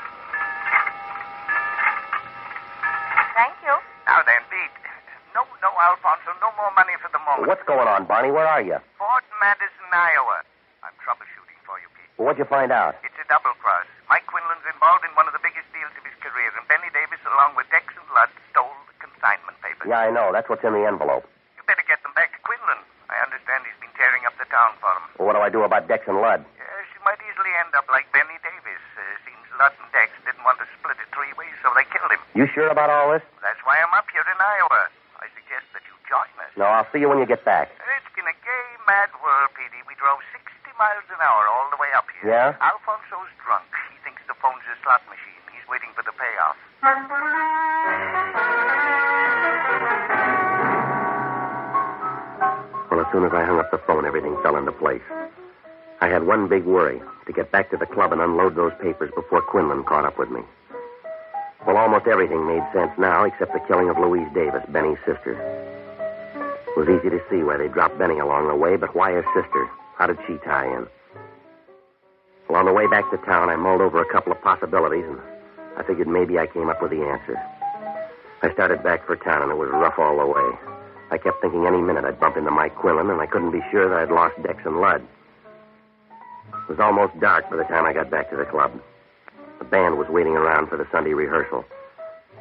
[3.33, 3.73] Thank you.
[4.05, 4.69] Now then, Pete.
[5.33, 7.49] No, no, Alfonso, no more money for the moment.
[7.49, 8.29] What's going on, Barney?
[8.29, 8.77] Where are you?
[9.01, 10.45] Fort Madison, Iowa.
[10.85, 12.05] I'm troubleshooting for you, Pete.
[12.21, 13.01] Well, what'd you find out?
[13.01, 13.89] It's a double cross.
[14.13, 17.17] Mike Quinlan's involved in one of the biggest deals of his career, and Benny Davis,
[17.33, 19.89] along with Dex and Ludd, stole the consignment papers.
[19.89, 20.29] Yeah, I know.
[20.29, 21.25] That's what's in the envelope.
[21.57, 22.85] You better get them back to Quinlan.
[23.09, 25.08] I understand he's been tearing up the town for him.
[25.19, 26.47] Well, what do I do about Dex and Ludd?
[26.55, 28.79] Yes, you might easily end up like Benny Davis.
[28.95, 32.07] Uh, seems Ludd and Dex didn't want to split it three ways, so they killed
[32.15, 32.23] him.
[32.39, 33.19] You sure about all this?
[33.43, 34.87] That's why I'm up here in Iowa.
[35.19, 36.55] I suggest that you join us.
[36.55, 37.67] No, I'll see you when you get back.
[37.99, 39.83] It's been a gay, mad world, Petey.
[39.83, 40.47] We drove 60
[40.79, 42.31] miles an hour all the way up here.
[42.31, 42.55] Yeah?
[42.63, 42.78] Alfonso's
[53.11, 55.01] soon as I hung up the phone, everything fell into place.
[56.01, 59.11] I had one big worry to get back to the club and unload those papers
[59.15, 60.41] before Quinlan caught up with me.
[61.67, 65.35] Well, almost everything made sense now except the killing of Louise Davis, Benny's sister.
[66.67, 69.25] It was easy to see why they dropped Benny along the way, but why his
[69.35, 69.69] sister?
[69.97, 70.87] How did she tie in?
[72.47, 75.19] Well, on the way back to town, I mulled over a couple of possibilities, and
[75.77, 77.37] I figured maybe I came up with the answer.
[78.41, 80.78] I started back for town, and it was rough all the way.
[81.11, 83.89] I kept thinking any minute I'd bump into Mike Quinlan, and I couldn't be sure
[83.89, 85.01] that I'd lost Dex and Lud.
[86.53, 88.79] It was almost dark by the time I got back to the club.
[89.57, 91.65] The band was waiting around for the Sunday rehearsal.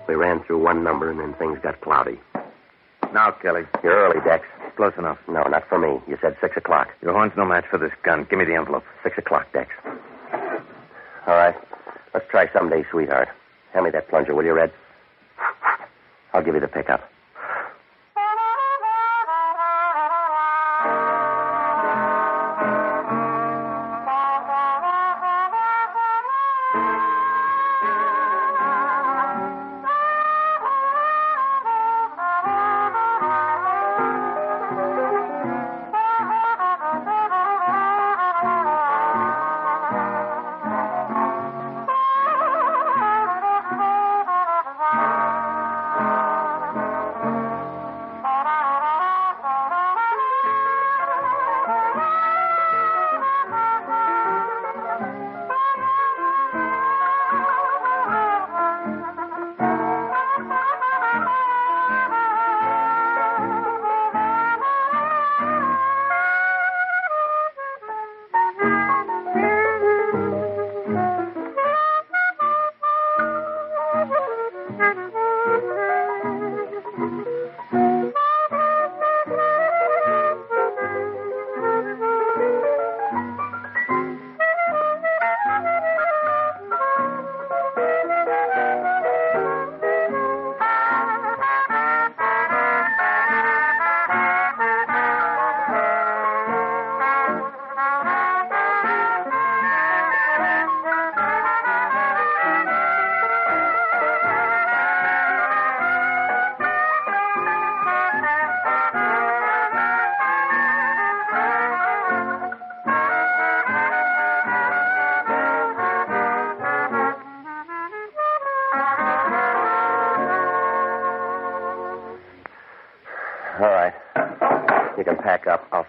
[0.06, 2.20] We ran through one number, and then things got cloudy.
[3.12, 3.62] Now, Kelly.
[3.82, 4.46] You're early, Dex.
[4.76, 5.18] Close enough.
[5.28, 6.00] No, not for me.
[6.06, 6.88] You said six o'clock.
[7.02, 8.26] Your horn's no match for this gun.
[8.28, 8.84] Give me the envelope.
[9.02, 9.70] Six o'clock, Dex.
[11.26, 11.54] All right.
[12.14, 13.28] Let's try someday, sweetheart.
[13.72, 14.72] Hand me that plunger, will you, Red?
[16.32, 17.10] I'll give you the pickup.
[73.98, 74.12] Thank
[75.64, 75.77] you.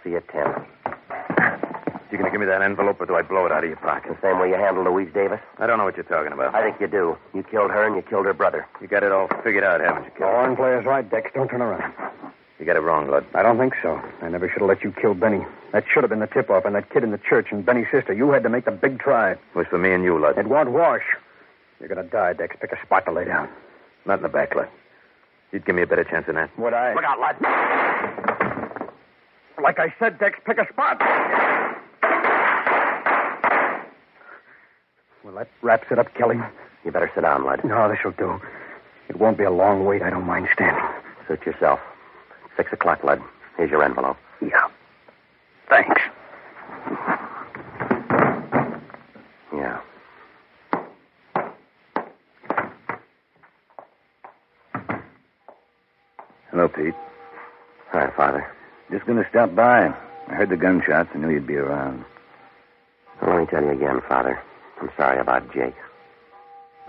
[0.10, 0.66] See you at 10.
[2.12, 4.18] You gonna give me that envelope or do I blow it out of your pocket?
[4.20, 5.40] The same way you handled Louise Davis?
[5.60, 6.56] I don't know what you're talking about.
[6.56, 7.16] I think you do.
[7.36, 8.66] You killed her and you killed her brother.
[8.82, 10.32] You got it all figured out, haven't you, The Kelly?
[10.34, 11.30] horn player's right, Dex.
[11.36, 11.94] Don't turn around.
[12.60, 13.26] You got it wrong, Lud.
[13.36, 14.02] I don't think so.
[14.22, 15.46] I never should have let you kill Benny.
[15.72, 18.12] That should have been the tip-off, and that kid in the church and Benny's sister.
[18.12, 19.32] You had to make the big try.
[19.34, 20.38] It was for me and you, Lud.
[20.38, 21.04] It won't wash.
[21.80, 22.56] You're going to die, Dex.
[22.60, 23.48] Pick a spot to lay down.
[24.06, 24.68] Not in the back, Lud.
[25.52, 26.50] You'd give me a better chance than that.
[26.60, 26.94] Would I?
[26.96, 28.36] Look out, lad.
[29.62, 31.00] Like I said, Dex, pick a spot.
[35.24, 36.38] Well, that wraps it up, Kelly.
[36.86, 37.64] You better sit down, lad.
[37.66, 38.40] No, this'll do.
[39.10, 40.02] It won't be a long wait.
[40.02, 40.84] I don't mind standing.
[41.28, 41.80] Suit yourself.
[42.56, 43.22] Six o'clock, lad.
[43.58, 44.18] Here's your envelope.
[44.42, 44.68] Yeah.
[45.70, 46.02] Thanks.
[49.54, 49.82] Yeah.
[56.52, 56.96] Hello, Pete.
[57.92, 58.48] Hi, Father.
[58.92, 59.94] Just going to stop by.
[60.30, 61.10] I heard the gunshots.
[61.14, 62.06] and knew you'd be around.
[63.22, 64.42] Well, let me tell you again, Father.
[64.80, 65.76] I'm sorry about Jake.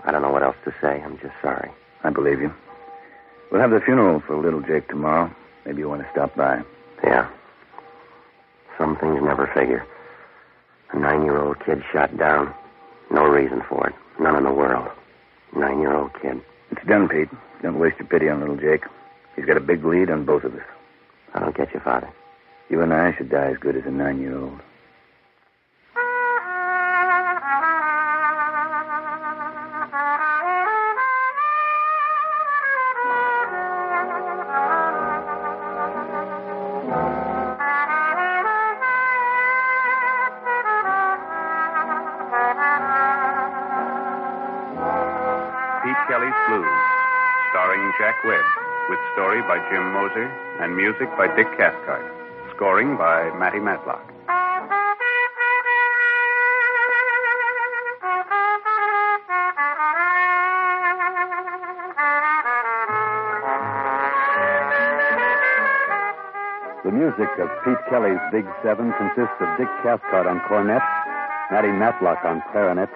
[0.05, 1.01] I don't know what else to say.
[1.03, 1.69] I'm just sorry.
[2.05, 2.53] I believe you.
[3.51, 5.29] We'll have the funeral for little Jake tomorrow.
[5.65, 6.63] Maybe you want to stop by.
[7.03, 7.29] Yeah.
[8.77, 9.85] Some things never figure.
[10.93, 12.53] A nine year old kid shot down.
[13.11, 13.95] No reason for it.
[14.17, 14.87] None in the world.
[15.57, 16.39] Nine year old kid.
[16.71, 17.27] It's done, Pete.
[17.61, 18.85] Don't waste your pity on little Jake.
[19.35, 20.63] He's got a big lead on both of us.
[21.33, 22.09] I don't get you, Father.
[22.71, 24.61] You and I should die as good as a nine year old.
[45.83, 46.71] Pete Kelly's Blues,
[47.51, 48.45] starring Jack Webb,
[48.89, 50.31] with story by Jim Moser
[50.61, 52.30] and music by Dick Cathcart.
[52.61, 54.05] Scoring by Matty Matlock.
[66.85, 70.83] The music of Pete Kelly's Big Seven consists of Dick Cathcart on cornet,
[71.49, 72.89] Matty Matlock on clarinet,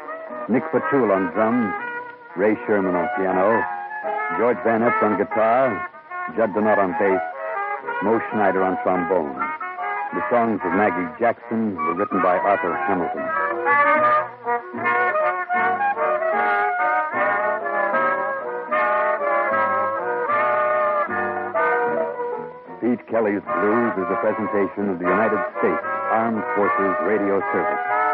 [0.48, 1.74] Nick Fatool on drums,
[2.38, 3.64] Ray Sherman on piano,
[4.38, 5.90] George Van Eps on guitar,
[6.38, 7.35] Jud DeNaut on bass,
[8.04, 9.36] Moe Schneider on trombone.
[10.14, 13.26] The songs of Maggie Jackson were written by Arthur Hamilton.
[22.82, 28.05] Pete Kelly's Blues is a presentation of the United States Armed Forces Radio Service.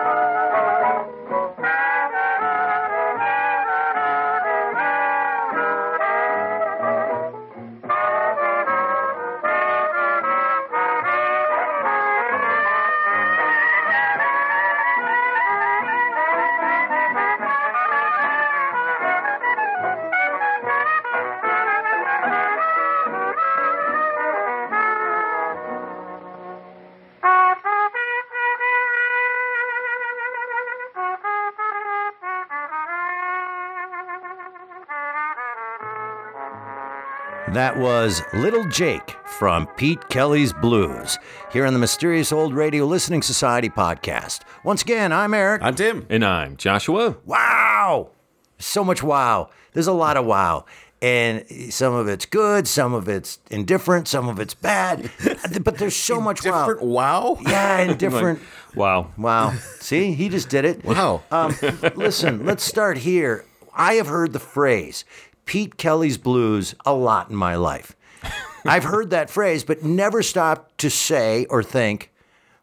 [37.54, 41.20] That was Little Jake from Pete Kelly's Blues
[41.52, 44.44] here on the Mysterious Old Radio Listening Society podcast.
[44.64, 45.62] Once again, I'm Eric.
[45.62, 46.06] I'm Tim.
[46.10, 47.18] And I'm Joshua.
[47.26, 48.12] Wow!
[48.58, 49.50] So much wow.
[49.74, 50.64] There's a lot of wow.
[51.02, 55.12] And some of it's good, some of it's indifferent, some of it's bad.
[55.62, 56.68] But there's so much wow.
[56.68, 57.38] Different wow?
[57.42, 58.40] Yeah, indifferent.
[58.40, 58.78] different.
[58.78, 59.12] Wow.
[59.18, 59.54] Wow.
[59.82, 60.86] See, he just did it.
[60.86, 61.24] Wow.
[61.30, 61.54] Um,
[61.96, 63.44] listen, let's start here.
[63.74, 65.04] I have heard the phrase
[65.52, 67.94] Pete Kelly's Blues a lot in my life.
[68.66, 72.10] I've heard that phrase, but never stopped to say or think,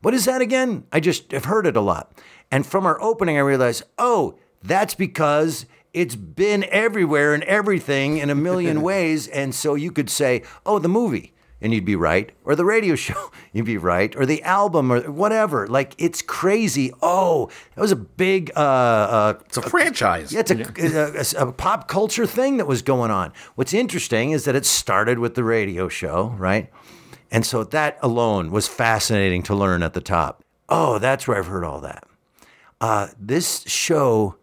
[0.00, 0.84] what is that again?
[0.90, 2.10] I just have heard it a lot.
[2.50, 8.30] And from our opening, I realized, oh, that's because it's been everywhere and everything in
[8.30, 9.28] a million ways.
[9.28, 12.94] And so you could say, oh, the movie, and you'd be right, or the radio
[13.06, 15.66] show, you'd be right, or the album, or whatever.
[15.66, 16.92] Like it's crazy.
[17.02, 18.50] Oh, that was a big.
[18.56, 20.32] Uh, uh, It's a franchise.
[20.32, 23.32] yeah, it's a, a- a pop culture thing that was going on.
[23.56, 26.70] What's interesting is that it started with the radio show, right?
[27.30, 30.42] And so that alone was fascinating to learn at the top.
[30.70, 32.04] Oh, that's where I've heard all that.
[32.80, 34.36] Uh, this show,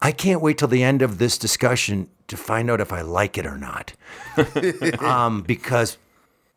[0.00, 3.36] I can't wait till the end of this discussion to find out if I like
[3.38, 3.92] it or not.
[5.00, 5.98] um, because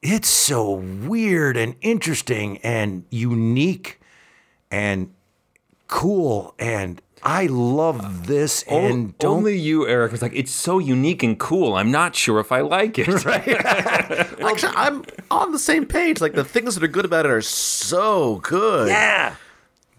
[0.07, 3.99] it's so weird and interesting and unique
[4.71, 5.11] and
[5.87, 10.77] cool and I love this, O- and don't only you, Eric, was like, it's so
[10.77, 11.73] unique and cool.
[11.73, 13.07] I'm not sure if I like it.
[13.25, 16.21] Actually, I'm on the same page.
[16.21, 18.89] Like the things that are good about it are so good.
[18.89, 19.35] Yeah.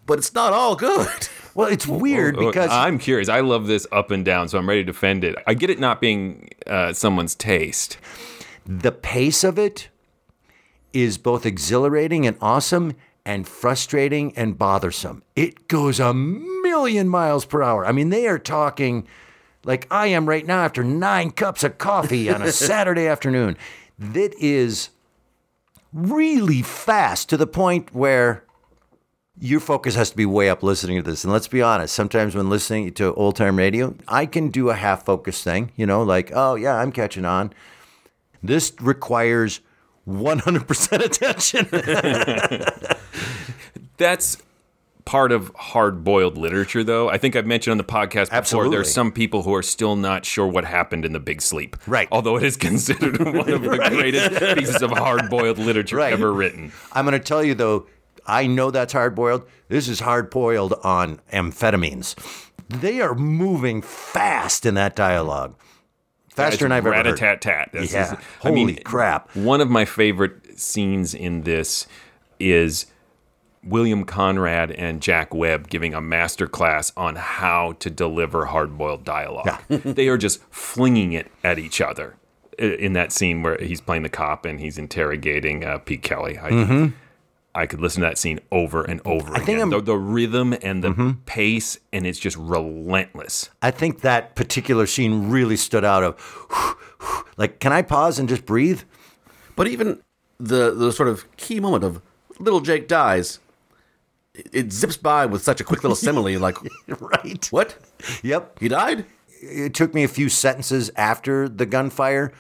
[0.06, 1.28] But it's not all good.
[1.56, 3.28] Well, it's weird Oh, because I'm curious.
[3.28, 5.34] I love this up and down, so I'm ready to defend it.
[5.48, 7.98] I get it not being uh, someone's taste.
[8.64, 9.88] the pace of it
[10.96, 15.22] is both exhilarating and awesome and frustrating and bothersome.
[15.34, 17.84] It goes a million miles per hour.
[17.84, 19.06] I mean, they are talking
[19.64, 23.58] like I am right now after nine cups of coffee on a Saturday afternoon.
[23.98, 24.88] That is
[25.92, 28.44] really fast to the point where
[29.38, 31.22] your focus has to be way up listening to this.
[31.22, 34.74] And let's be honest, sometimes when listening to old time radio, I can do a
[34.74, 37.52] half focus thing, you know, like, oh, yeah, I'm catching on.
[38.42, 39.60] This requires
[40.06, 41.66] 100% attention.
[43.98, 44.38] That's
[45.04, 47.08] part of hard boiled literature, though.
[47.08, 48.76] I think I've mentioned on the podcast before Absolutely.
[48.76, 51.76] there's some people who are still not sure what happened in the big sleep.
[51.86, 52.08] Right.
[52.10, 53.92] Although it is considered one of the Right.
[53.92, 56.12] greatest pieces of hard boiled literature Right.
[56.12, 56.72] ever written.
[56.92, 57.86] I'm going to tell you, though,
[58.26, 59.46] I know that's hard boiled.
[59.68, 62.16] This is hard boiled on amphetamines.
[62.68, 65.54] They are moving fast in that dialogue.
[66.36, 67.68] Faster than I've ever heard.
[67.72, 68.12] This Yeah.
[68.12, 69.34] is- I mean, Holy crap.
[69.34, 71.86] One of my favorite scenes in this
[72.38, 72.86] is
[73.64, 79.58] William Conrad and Jack Webb giving a master class on how to deliver hard-boiled dialogue.
[79.68, 82.14] they are just flinging it at each other
[82.58, 86.38] in that scene where he's playing the cop and he's interrogating uh, Pete Kelly.
[86.38, 86.92] I, Mhm.
[87.56, 89.60] I could listen to that scene over and over I think again.
[89.60, 91.24] I'm- The, the rhythm and the Mhm.
[91.26, 93.50] pace, and it's just relentless.
[93.62, 96.76] I think that particular scene really stood out of
[97.36, 98.82] like, can I pause and just breathe?
[99.56, 100.02] But even
[100.38, 102.02] the the sort of key moment of
[102.38, 103.38] little Jake dies,
[104.34, 106.38] it, it zips by with such a quick little simile.
[106.46, 106.58] Like,
[107.00, 107.46] right?
[107.50, 107.76] What?
[108.22, 108.58] Yep.
[108.60, 109.06] He died?
[109.40, 112.32] It took me a few sentences after the gunfire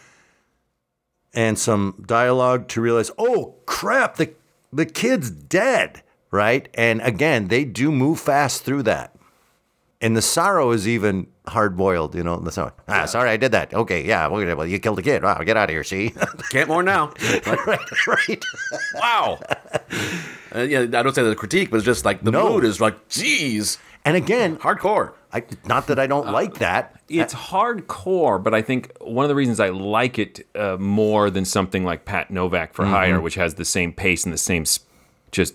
[1.34, 4.32] and some dialogue to realize, oh crap, the
[4.72, 6.68] the kid's dead, right?
[6.74, 9.12] And again, they do move fast through that.
[10.00, 12.36] And the sorrow is even hard boiled, you know.
[12.38, 12.72] The sorrow.
[12.86, 13.72] Ah, sorry, I did that.
[13.72, 15.22] Okay, yeah, well, well, you killed a kid.
[15.22, 15.84] Wow, get out of here.
[15.84, 16.12] See,
[16.50, 17.14] Can't more now.
[17.46, 18.44] right, right.
[18.94, 19.38] wow.
[20.54, 22.48] Uh, yeah, I don't say that a critique, but it's just like the No.
[22.54, 23.76] mood is like, geez.
[24.06, 25.12] And again, hardcore.
[25.32, 26.98] I, not that I don't like that.
[27.08, 31.44] It's hardcore, but I think one of the reasons I like it uh, more than
[31.44, 32.90] something like Pat Novak for Mhm.
[32.90, 34.80] Hire, which has the same pace and the same s-
[35.32, 35.54] just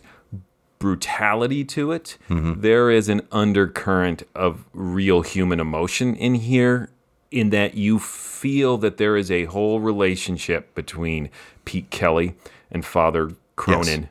[0.80, 2.62] brutality to it, Mhm.
[2.62, 6.89] there is an undercurrent of real human emotion in here,
[7.32, 11.30] in that you feel that there is a whole relationship between
[11.66, 12.36] Pete Kelly
[12.72, 14.10] and Father Cronin,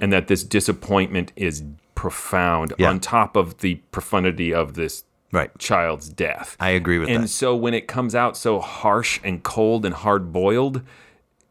[0.00, 1.62] and that this disappointment is
[1.96, 2.90] profound Yeah.
[2.90, 5.50] on top of the profundity of this right.
[5.58, 6.56] child's death.
[6.60, 7.20] I agree with and that.
[7.22, 10.82] And so when it comes out so harsh and cold and hard boiled,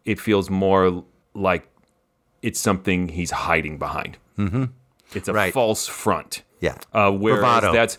[0.05, 1.67] it feels more like
[2.41, 4.17] it's something he's hiding behind.
[4.37, 4.65] Mm-hmm.
[5.13, 5.51] It's a Right.
[5.53, 6.43] false front.
[6.61, 6.77] Yeah.
[6.93, 7.73] Uh, whereas Bravado.
[7.73, 7.97] that's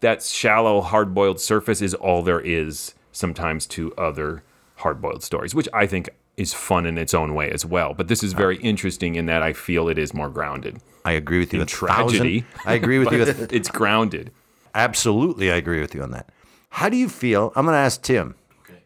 [0.00, 4.42] that shallow, hard boiled surface is all there is sometimes to other
[4.76, 7.94] hard boiled stories, which I think is fun in its own way as well.
[7.94, 10.80] But this is uh, very interesting in that I feel it is more grounded.
[11.04, 11.60] I agree with you.
[11.60, 11.86] In a thousand-
[12.18, 12.44] tragedy.
[12.64, 13.24] I agree with you.
[13.24, 14.32] but it's grounded.
[14.74, 16.28] Absolutely, I agree with you on that.
[16.70, 17.52] How do you feel?
[17.56, 18.34] I'm going to ask Tim.
[18.62, 18.80] Okay.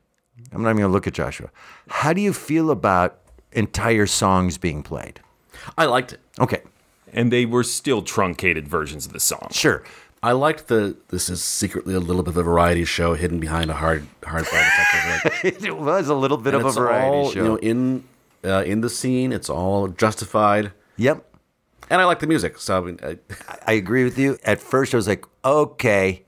[0.53, 1.51] I'm not even going to look at Joshua.
[1.88, 3.18] How do you feel about
[3.53, 5.18] entire songs being played?
[5.76, 6.20] I liked it.
[6.38, 6.62] Okay.
[7.12, 9.48] And they were still truncated versions of the song.
[9.51, 9.82] Sure.
[10.23, 10.97] I liked the.
[11.09, 14.47] This is secretly a little bit of a variety show hidden behind a hard, hard.
[14.53, 17.39] Like, it was a little bit of a variety all, show.
[17.39, 18.05] You know, in
[18.45, 20.73] uh, in the scene, it's all justified.
[20.97, 21.27] Yep.
[21.89, 23.18] And I like the music, so I, mean, I,
[23.66, 24.39] I agree with you.
[24.45, 26.23] At first, I was like, okay,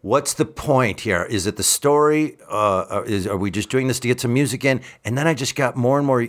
[0.00, 1.24] what's the point here?
[1.24, 2.38] Is it the story?
[2.48, 4.80] Uh, is, are we just doing this to get some music in?
[5.04, 6.28] And then I just got more and more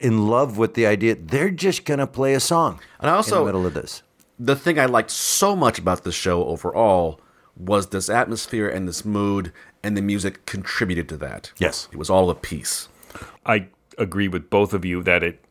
[0.00, 3.38] in love with the idea they're just going to play a song and I also
[3.38, 4.02] in the middle of this.
[4.38, 7.20] The thing I liked so much about the show overall
[7.56, 11.52] was this atmosphere and this mood, and the music contributed to that.
[11.58, 11.88] Yes.
[11.92, 12.88] it was all a piece.
[13.44, 13.66] I
[13.96, 15.44] agree with both of you that it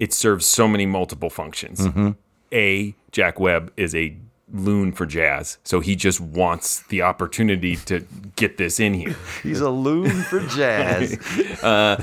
[0.00, 1.80] it serves so many multiple functions.
[1.86, 2.16] Mhm.
[2.52, 4.16] A, Jack Webb is a
[4.52, 8.04] loon for jazz, so he just wants the opportunity to
[8.34, 9.14] get this in here.
[9.44, 11.16] He's a loon for jazz.
[11.62, 12.02] uh,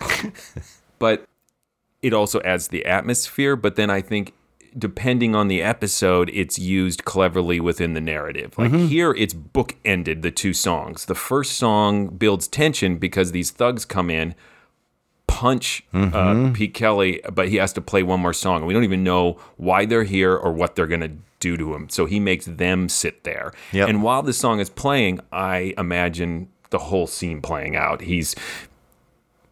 [0.98, 1.26] but
[2.02, 3.56] it also adds the atmosphere.
[3.56, 4.32] But then I think,
[4.76, 8.52] depending on the episode, it's used cleverly within the narrative.
[8.58, 8.88] Like Mhm.
[8.88, 11.04] here, it's bookended the two songs.
[11.04, 14.34] The first song builds tension because these thugs come in,
[15.26, 16.54] punch uh, Mhm.
[16.54, 18.58] Pete Kelly, but he has to play one more song.
[18.58, 21.74] And we don't even know why they're here or what they're going to do to
[21.74, 21.88] him.
[21.88, 23.52] So he makes them sit there.
[23.72, 23.88] Yep.
[23.88, 28.02] And while this song is playing, I imagine the whole scene playing out.
[28.02, 28.34] He's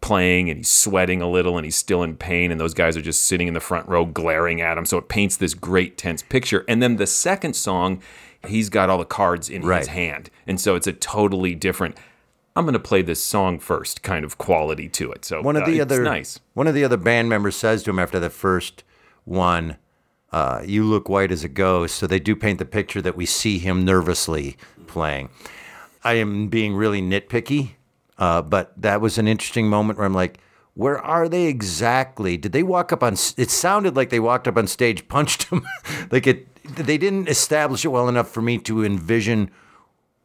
[0.03, 3.01] playing and he's sweating a little and he's still in pain and those guys are
[3.01, 4.85] just sitting in the front row glaring at him.
[4.85, 6.65] So it paints this great tense picture.
[6.67, 8.01] And then the second song
[8.45, 9.79] he's got all the cards in Right.
[9.79, 10.29] his hand.
[10.45, 11.97] And so it's a totally different
[12.55, 15.23] i'm going to play this song first kind of quality to it.
[15.25, 16.39] So one of uh, the it's other nice.
[16.53, 18.83] one of the other band members says to him after the first
[19.23, 19.77] one
[20.33, 21.95] uh, you look white as a ghost.
[21.95, 25.29] So they do paint the picture that we see him nervously playing.
[26.03, 27.71] I am being really nitpicky
[28.17, 30.39] uh, but that was an interesting moment where i'm like
[30.75, 32.37] where are they exactly?
[32.37, 35.65] Did they walk up on it sounded like they walked up on stage punched him.
[36.11, 39.51] Like it they didn't establish it well enough for me to envision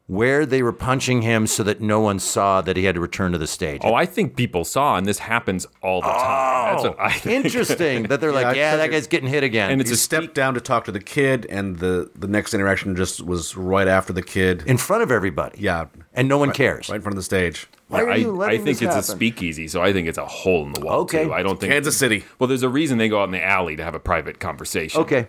[0.06, 3.32] where they were punching him so that no one saw that he had to return
[3.32, 3.82] to the stage.
[3.84, 6.72] Oh i think people saw and this happens all the time.
[6.72, 7.44] That's what i think.
[7.44, 9.70] interesting that they're like, yeah, that guy's getting hit again.
[9.70, 12.96] And it's a step down to talk to the kid, and the the next interaction
[12.96, 14.62] just was right after the kid.
[14.66, 15.58] In front of everybody.
[15.60, 16.88] Yeah, and no one right, cares.
[16.88, 17.66] right in front of the stage.
[17.88, 20.18] Why are I, you I letting think this it's a speakeasy, so I think it's
[20.18, 21.00] a hole in the wall.
[21.00, 21.24] Okay.
[21.24, 21.32] too.
[21.32, 22.24] I don't think Kansas City.
[22.38, 25.00] Well, there's a reason they go out in the alley to have a private conversation.
[25.00, 25.28] Okay.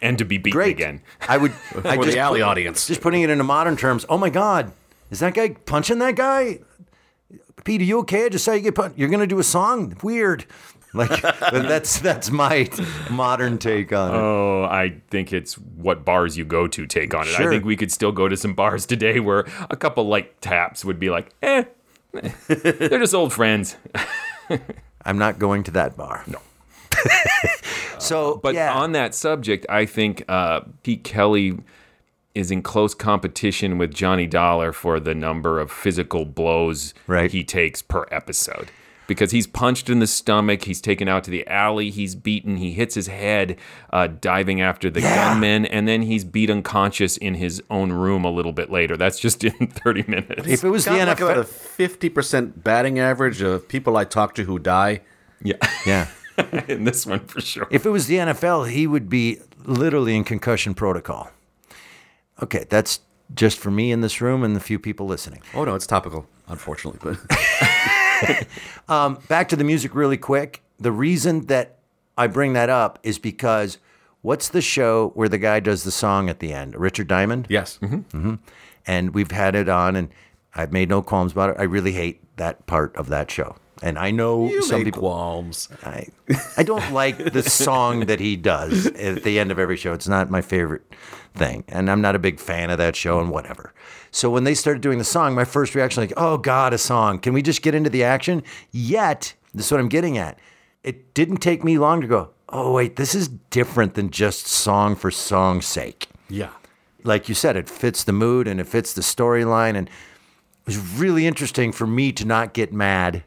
[0.00, 0.76] and to be beaten Great.
[0.76, 1.02] again.
[1.28, 1.52] I would.
[1.84, 2.86] I For the alley put- audience.
[2.86, 4.04] Just putting it into modern terms.
[4.08, 4.72] Oh my God,
[5.10, 6.60] is that guy punching that guy?
[7.64, 8.24] Pete, are you okay?
[8.24, 8.98] I just saw you get punched.
[8.98, 9.96] You're gonna do a song?
[10.02, 10.46] Weird.
[10.94, 12.68] Like that's that's my
[13.10, 14.18] modern take on it.
[14.18, 17.40] Oh, I think it's what bars you go to take on it.
[17.40, 20.84] I think we could still go to some bars today where a couple light taps
[20.84, 21.64] would be like, eh,
[22.48, 23.76] they're just old friends.
[25.04, 26.24] I'm not going to that bar.
[26.26, 26.38] No.
[27.98, 31.58] so, but on that subject, I think uh, Pete Kelly
[32.34, 36.94] is in close competition with Johnny Dollar for the number of physical blows
[37.30, 38.70] he takes per episode.
[39.12, 42.72] Because he's punched in the stomach, he's taken out to the alley, he's beaten, he
[42.72, 43.58] hits his head
[43.92, 48.30] uh, diving after the gunman, and then he's beat unconscious in his own room a
[48.30, 48.96] little bit later.
[48.96, 50.48] That's just in 30 minutes.
[50.48, 53.98] If it was the Got like NFL, about a fifty percent batting average of people
[53.98, 55.02] I talk to who die.
[55.42, 55.56] Yeah,
[55.86, 56.08] yeah.
[56.66, 57.68] in this one for sure.
[57.70, 61.30] If it was the NFL, he would be literally in concussion protocol.
[62.42, 63.00] Okay, that's
[63.34, 65.42] just for me in this room and the few people listening.
[65.52, 66.98] Oh no, it's topical, unfortunately.
[67.02, 67.18] But
[68.88, 70.60] Um, back to the music really quick.
[70.78, 71.76] The reason that
[72.18, 73.78] I bring that up is because
[74.22, 76.74] what's the show where the guy does the song at the end?
[76.76, 77.46] Richard Diamond?
[77.48, 78.34] yes, hmm
[78.86, 80.08] And we've had it on, and
[80.54, 81.56] I've made no qualms about it.
[81.58, 83.56] I really hate that part of that show.
[83.82, 85.00] And I know you some make people.
[85.00, 85.68] qualms.
[85.82, 86.06] I,
[86.56, 89.92] I don't like the song that he does at the end of every show.
[89.92, 90.82] It's not my favorite
[91.34, 91.64] thing.
[91.68, 93.74] And I'm not a big fan of that show and whatever.
[94.12, 97.18] So when they started doing the song, my first reaction like, "Oh god, a song.
[97.18, 100.38] Can we just get into the action?" Yet, this is what I'm getting at.
[100.84, 104.94] It didn't take me long to go, "Oh wait, this is different than just song
[104.94, 106.50] for song's sake." Yeah.
[107.04, 110.78] Like you said, it fits the mood and it fits the storyline and it was
[110.78, 113.24] really interesting for me to not get mad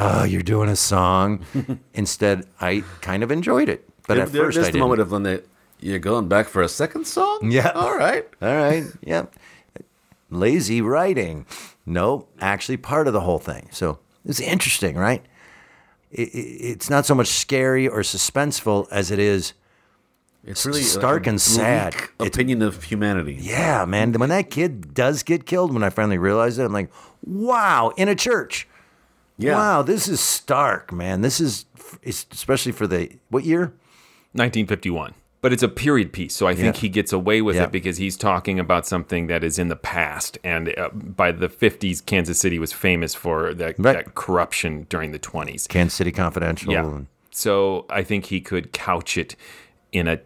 [0.00, 1.44] oh, you're doing a song.
[1.94, 3.88] Instead, I kind of enjoyed it.
[4.06, 4.80] But There- at there- first, there's I the didn't.
[4.82, 5.40] moment of when they
[5.82, 7.50] you're going back for a second song.
[7.50, 7.70] Yeah.
[7.74, 8.28] All right.
[8.42, 8.84] All right.
[9.02, 9.34] Yep.
[10.30, 11.46] Lazy writing.
[11.86, 13.68] No, actually part of the whole thing.
[13.72, 15.24] So it's interesting, right?
[16.12, 19.54] It, it, it's not so much scary or suspenseful as it is
[20.44, 21.94] It's really stark and sad.
[22.20, 23.38] opinion of humanity.
[23.40, 24.12] Yeah, man.
[24.12, 26.90] When that kid does get killed, when I finally realized it, I'm like,
[27.24, 28.68] wow, in a church.
[29.40, 29.54] Yeah.
[29.54, 31.22] Wow, this is stark, man.
[31.22, 31.64] This is,
[32.04, 33.72] especially for the, what year?
[34.32, 35.14] 1951.
[35.42, 36.80] But it's a period piece, so I think Yeah.
[36.82, 37.64] he gets away with Yeah.
[37.64, 40.36] it because he's talking about something that is in the past.
[40.44, 44.04] And uh, by the 50s, Kansas City was famous for that, Right.
[44.04, 45.66] that corruption during the 20s.
[45.66, 46.72] Kansas City Confidential.
[46.72, 46.84] Yeah.
[46.84, 49.34] and- So I think he could couch it
[49.92, 50.18] in a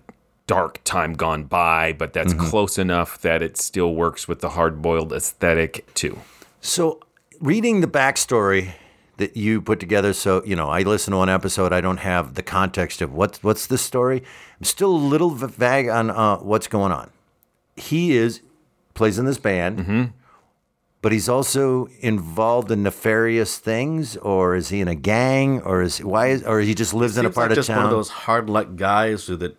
[0.49, 2.49] dark time gone by, but that's Mhm.
[2.51, 6.19] close enough that it still works with the hard boiled aesthetic, too.
[6.61, 6.99] So,
[7.41, 8.73] reading the backstory
[9.17, 11.73] that you put together, so you know, I listen to one episode.
[11.73, 14.23] I don't have the context of what's what's the story.
[14.59, 17.11] I'm still a little vague on uh, what's going on.
[17.77, 18.41] He is
[18.95, 20.05] plays in this band, Mm-hmm.
[21.03, 26.03] but he's also involved in nefarious things, or is he in a gang, or is
[26.03, 27.77] why is or he just lives in a Seems part like of just town?
[27.79, 29.57] one of those hard luck guys who that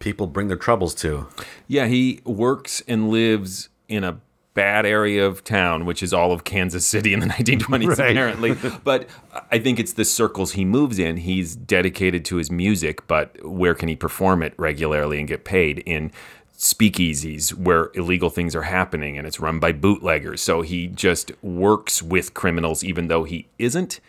[0.00, 1.26] people bring their troubles to.
[1.68, 4.20] Yeah, he works and lives in a
[4.54, 8.10] bad area of town, which is all of Kansas City in the 1920s, Right.
[8.10, 8.54] apparently.
[8.84, 9.08] But
[9.50, 11.16] I think it's the circles he moves in.
[11.18, 15.78] He's dedicated to his music, but where can he perform it regularly and get paid?
[15.86, 16.10] In
[16.56, 20.40] speakeasies where illegal things are happening and it's run by bootleggers.
[20.40, 24.00] So he just works with criminals, even though he isn't.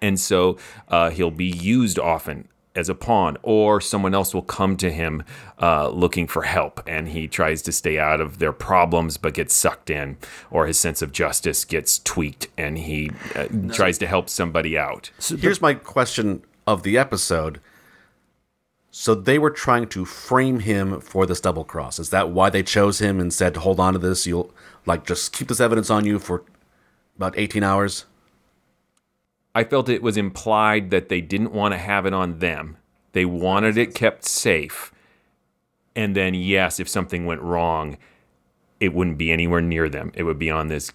[0.00, 0.56] And so
[0.88, 5.24] uh, he'll be used often as a pawn, or someone else will come to him
[5.60, 9.52] uh, looking for help, and he tries to stay out of their problems but gets
[9.52, 10.16] sucked in,
[10.48, 15.10] or his sense of justice gets tweaked, and he uh, tries to help somebody out.
[15.40, 17.60] Here's my question of the episode.
[18.92, 21.98] So they were trying to frame him for this double cross.
[21.98, 24.26] Is that why they chose him and said, "Hold on to this.
[24.26, 24.54] You'll
[24.86, 26.44] like just keep this evidence on you for
[27.16, 28.06] about 18 hours"?
[29.54, 32.76] I felt it was implied that they didn't want to have it on them.
[33.12, 34.92] They wanted it kept safe.
[35.96, 37.96] And then, yes, if something went wrong,
[38.78, 40.12] it wouldn't be anywhere near them.
[40.14, 40.92] It would be on this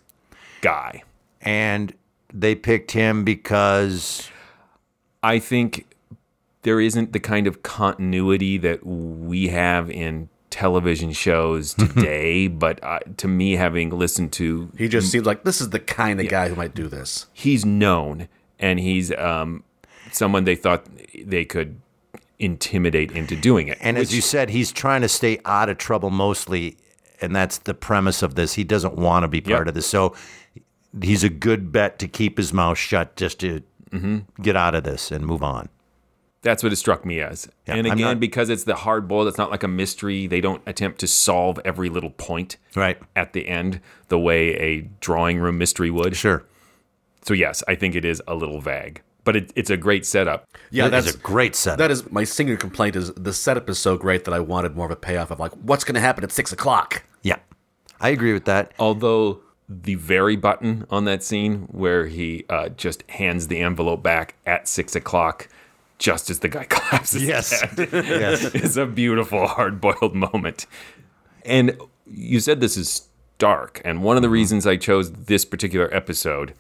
[0.62, 1.04] guy.
[1.41, 1.93] And
[2.34, 4.30] they picked him because
[5.22, 5.86] I think
[6.62, 12.47] there isn't the kind of continuity that we have in television shows today.
[12.47, 16.22] but uh, to me, having listened to, He just seems like this is the kind
[16.22, 17.26] of guy who might do this.
[17.34, 18.30] he's known
[18.64, 19.64] and he's um,
[20.11, 20.86] someone they thought
[21.26, 21.80] they could
[22.39, 23.78] intimidate into doing it.
[23.82, 26.78] And as you said, he's trying to stay out of trouble mostly,
[27.22, 28.53] and that's the premise of this.
[28.53, 29.68] He doesn't want to be part Yep.
[29.68, 30.16] of this, so
[31.01, 33.61] he's a good bet to keep his mouth shut, just to
[33.91, 34.41] Mm-hmm.
[34.41, 35.70] get out of this and move on.
[36.41, 37.47] That's what it struck me as.
[37.68, 40.26] Yeah, and again, not- because it's the hard boiled, it's not like a mystery.
[40.26, 44.82] They don't attempt to solve every little point right at the end the way a
[44.99, 46.16] drawing room mystery would.
[46.16, 46.43] Sure.
[47.26, 50.45] So yes, I think it is a little vague, but it, it's a great setup.
[50.71, 51.80] Yeah, That is a great setup.
[51.80, 52.95] That is my singular complaint.
[52.95, 55.51] Is the setup is so great that I wanted more of a payoff of like
[55.53, 57.03] what's going to happen at six o'clock.
[57.21, 57.38] Yeah,
[58.01, 58.74] I agree with that.
[58.78, 64.36] Although the very button on that scene where he uh, just hands the envelope back
[64.45, 65.47] at six o'clock,
[65.99, 67.61] just as the guy collapses, Yes.
[67.61, 68.43] head, Yes.
[68.55, 70.65] is a beautiful hard-boiled moment.
[71.45, 73.07] And you said this is
[73.38, 76.53] dark, and one of the reasons I chose this particular episode,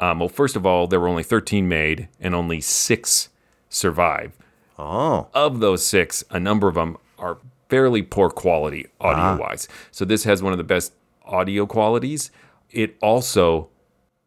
[0.00, 3.28] um, well, first of all, there were only thirteen made, and only six
[3.68, 4.32] survive.
[4.78, 7.38] Oh, of those six, a number of them are
[7.68, 9.68] fairly poor quality audio wise.
[9.90, 10.92] So this has one of the best
[11.24, 12.30] audio qualities.
[12.70, 13.68] It also,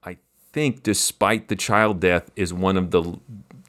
[0.03, 0.17] I
[0.51, 3.19] think, despite the child death, is one of the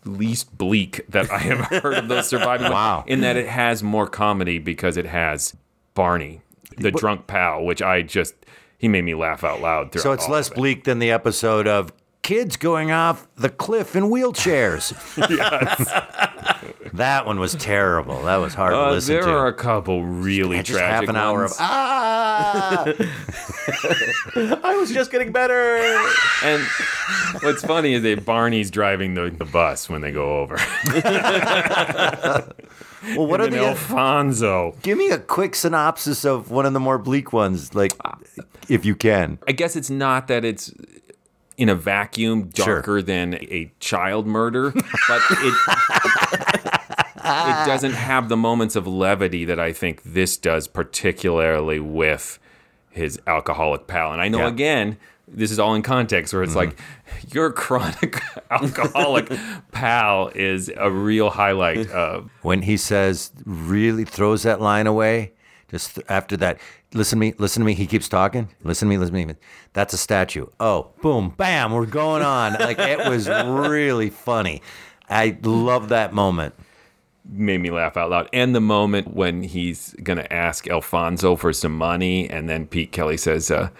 [0.04, 2.72] least bleak that I have heard of those surviving.
[2.72, 3.04] Wow.
[3.06, 5.56] In that it has more comedy because it has
[5.94, 6.42] Barney,
[6.78, 8.34] the drunk pal, which I just
[8.82, 9.98] he made me laugh out loud.
[9.98, 10.56] so it's less of it.
[10.56, 11.92] bleak than the episode of
[12.22, 14.92] kids going off the cliff in wheelchairs.
[16.92, 18.22] that one was terrible.
[18.22, 19.28] That was hard to Uh, listen there to.
[19.28, 22.84] There are a couple really Yeah, just tragic half an hour of ah.
[24.64, 25.78] I was just getting better.
[26.44, 26.62] And
[27.40, 30.56] what's funny is that Barney's driving the, the bus when they go over.
[33.16, 34.76] well, what are the Alfonso?
[34.82, 37.92] Give me a quick synopsis of one of the more bleak ones, like
[38.68, 39.38] if you can.
[39.48, 40.72] I guess it's not that it's
[41.56, 42.76] in a vacuum Sure.
[42.76, 45.54] darker than a child murder, but it
[47.24, 52.38] it doesn't have the moments of levity that I think this does, particularly with
[52.90, 54.12] his alcoholic pal.
[54.12, 54.48] And I know Yeah.
[54.48, 54.96] again,
[55.28, 56.70] this is all in context where it's mm-hmm.
[56.70, 59.30] like your chronic alcoholic
[59.70, 65.32] pal is a real highlight of When he says, really throws that line away,
[65.70, 66.58] just after that,
[66.94, 67.74] listen to me, listen to me.
[67.74, 68.48] He keeps talking.
[68.64, 69.34] Listen to me, listen to me.
[69.72, 70.46] That's a statue.
[70.60, 72.54] Oh, boom, bam, we're going on.
[72.54, 74.62] Like it was really funny.
[75.08, 76.54] I love that moment.
[77.28, 78.28] made me laugh out loud.
[78.32, 82.92] And the moment when he's going to ask Alfonso for some money, and then Pete
[82.92, 83.70] Kelly says, uh,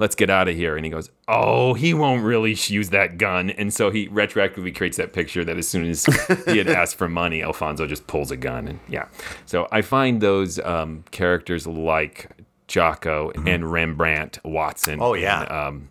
[0.00, 0.76] Let's get out of here.
[0.76, 3.50] And he goes, Oh, he won't really use that gun.
[3.50, 6.06] And so he retroactively creates that picture that as soon as
[6.46, 8.66] he had asked for money, Alfonso just pulls a gun.
[8.66, 9.08] And yeah.
[9.44, 12.30] So I find those um, characters like
[12.66, 15.00] Jocko and Rembrandt Watson.
[15.02, 15.42] Oh, yeah.
[15.42, 15.90] and, um,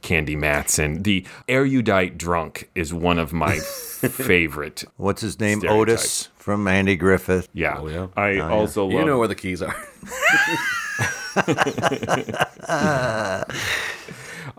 [0.00, 1.02] Candy Matson.
[1.02, 4.84] The erudite drunk is one of my favorite.
[4.96, 5.58] What's his name?
[5.58, 5.92] stereotypes.
[5.92, 7.46] Otis from Andy Griffith.
[7.52, 7.76] Yeah.
[7.78, 8.06] Oh, yeah.
[8.16, 8.48] I yeah.
[8.48, 9.76] also love You know where the keys are.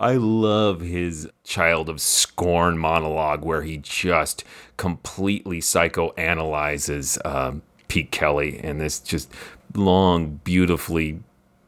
[0.00, 4.44] I love his child of scorn monologue where he just
[4.76, 9.30] completely psychoanalyzes um, Pete Kelly in this just
[9.74, 11.20] long, beautifully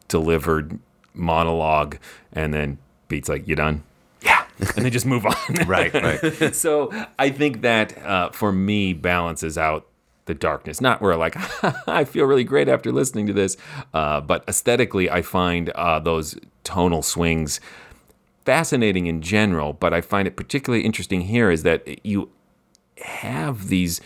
[0.09, 0.79] delivered
[1.13, 1.99] monologue.
[2.33, 2.79] And then
[3.09, 3.83] Pete's like, You done?
[4.23, 4.45] Yeah.
[4.77, 5.35] And they just move on.
[5.67, 6.55] Right, right.
[6.65, 9.87] so I think that uh, for me balances out
[10.27, 10.81] the darkness.
[10.81, 11.37] Not where like
[11.89, 13.57] I feel really great after listening to this,
[13.93, 17.61] uh, but aesthetically I find uh, those tonal swings
[18.45, 19.73] fascinating in general.
[19.73, 22.31] But I find it particularly interesting here is that you
[22.99, 24.01] have these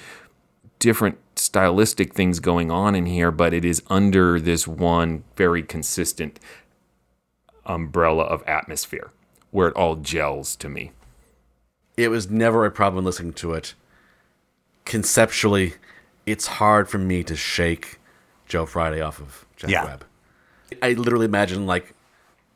[0.78, 6.38] different stylistic things going on in here, but it is under this one very consistent
[7.66, 9.10] umbrella of atmosphere
[9.50, 10.92] where it all gels to me.
[11.96, 13.74] it was never a problem listening to it
[14.84, 15.74] conceptually,
[16.31, 17.99] it's hard for me to shake
[18.47, 19.85] Joe Friday off of Jack Yeah.
[19.85, 20.05] Webb.
[20.83, 21.95] I literally imagine like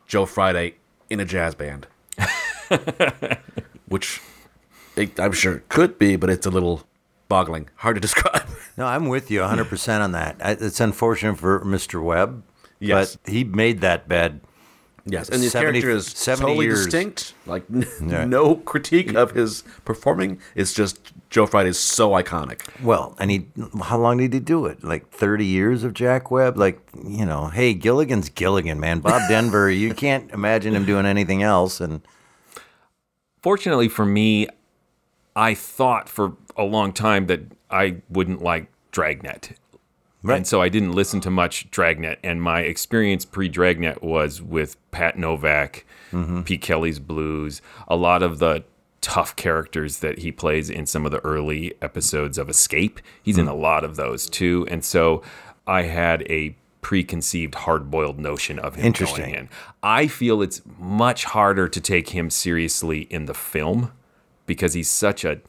[0.06, 0.74] Joe Friday
[1.08, 1.86] in a jazz band,
[3.88, 4.20] which
[4.96, 6.82] it, I'm sure could be, but it's a little
[7.28, 8.46] boggling, hard to describe.
[8.78, 10.36] No, I'm with you 100% on that.
[10.40, 12.02] It's unfortunate for Mr.
[12.02, 12.42] Webb,
[12.80, 13.16] Yes.
[13.16, 14.40] but he made that bed.
[15.04, 16.84] Yes, and his 70 character is 70 totally years.
[16.84, 17.34] distinct.
[17.46, 18.24] Like n- Yeah.
[18.24, 20.38] no critique of his performing.
[20.54, 22.60] It's just Joe Friday is so iconic.
[22.82, 23.46] Well, and he,
[23.82, 24.84] how long did he do it?
[24.84, 26.56] Like 30 years of Jack Webb?
[26.56, 29.00] Like, you know, hey, Gilligan's Gilligan, man.
[29.00, 31.80] Bob Denver, you can't imagine him doing anything else.
[31.80, 32.02] And
[33.42, 34.46] Fortunately for me,
[35.34, 37.40] I thought for a long time that
[37.70, 39.56] I wouldn't like Dragnet.
[40.22, 40.36] Right.
[40.36, 42.18] And so I didn't listen to much Dragnet.
[42.22, 46.44] And my experience pre Dragnet was with Pat Novak, Mhm.
[46.44, 48.64] Pete Kelly's Blues, a lot of the
[49.00, 53.00] tough characters that he plays in some of the early episodes of Escape.
[53.20, 54.64] He's in a lot of those too.
[54.70, 55.22] And so
[55.66, 59.24] I had a preconceived hard boiled notion of him Interesting.
[59.24, 59.48] going in.
[59.82, 63.90] I feel it's much harder to take him seriously in the film
[64.46, 65.40] because he's such a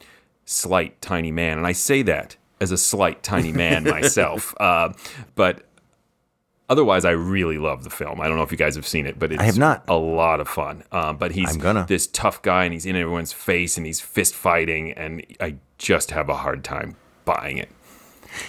[0.44, 1.58] slight, tiny man.
[1.58, 4.54] And I say that as a slight, tiny man myself.
[4.58, 4.92] Uh,
[5.34, 5.62] but
[6.68, 8.20] otherwise, I really love the film.
[8.20, 9.84] I don't know if you guys have seen it, but it's have not.
[9.88, 10.84] a lot of fun.
[10.92, 14.92] Um, but he's this tough guy and he's in everyone's face and he's fist fighting.
[14.92, 17.68] And I just have a hard time buying it.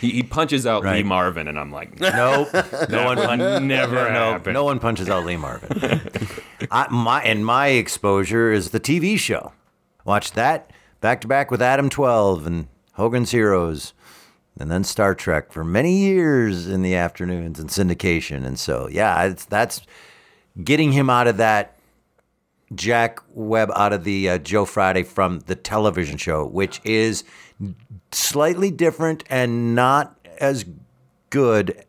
[0.01, 2.49] He, he punches out Lee Marvin, and I'm like, no,
[2.89, 6.01] no one, pun- never no, no one punches out Lee Marvin.
[6.71, 9.53] I, my and my exposure is the TV show.
[10.03, 13.93] Watch that back to back with Adam Twelve and Hogan's Heroes,
[14.59, 18.45] and then Star Trek for many years in the afternoons and syndication.
[18.45, 19.81] And so, yeah, it's, that's
[20.63, 21.77] getting him out of that
[22.73, 27.23] Jack Webb out of the uh, Joe Friday from the television show, which is
[28.11, 30.65] slightly different and not as
[31.29, 31.85] good.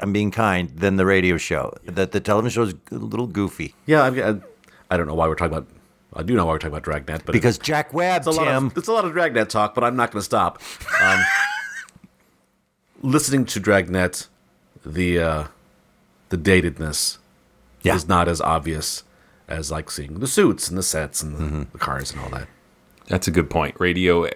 [0.00, 1.74] I'm being kind than the radio show.
[1.84, 4.40] That the television show is a little goofy Yeah, I,
[4.92, 5.68] I don't know why we're talking about.
[6.14, 8.44] I do know why we're talking about Dragnet, but because Jack Webb, it's a lot
[8.44, 8.66] Tim.
[8.66, 9.74] of it's a lot of Dragnet talk.
[9.74, 10.60] But I'm not going to stop.
[11.02, 11.20] Um,
[13.02, 14.28] listening to Dragnet,
[14.84, 15.44] the uh,
[16.28, 17.18] the datedness
[17.82, 17.94] Yeah.
[17.94, 19.04] is not as obvious
[19.48, 21.62] as like seeing the suits and the sets and the, Mm-hmm.
[21.72, 22.48] the cars and all that.
[23.08, 23.76] That's a good point.
[23.78, 24.26] Radio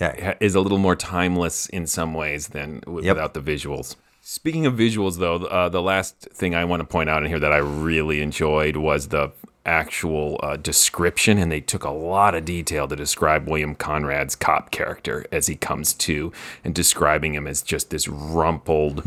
[0.00, 0.34] Yeah.
[0.40, 3.16] is a little more timeless in some ways than w- Yep.
[3.16, 3.96] without the visuals.
[4.22, 7.38] Speaking of visuals, though, uh, the last thing I want to point out in here
[7.40, 9.32] that I really enjoyed was the
[9.66, 14.70] actual uh, description, and they took a lot of detail to describe William Conrad's cop
[14.70, 16.32] character as he comes to,
[16.64, 19.04] and describing him as just this rumpled,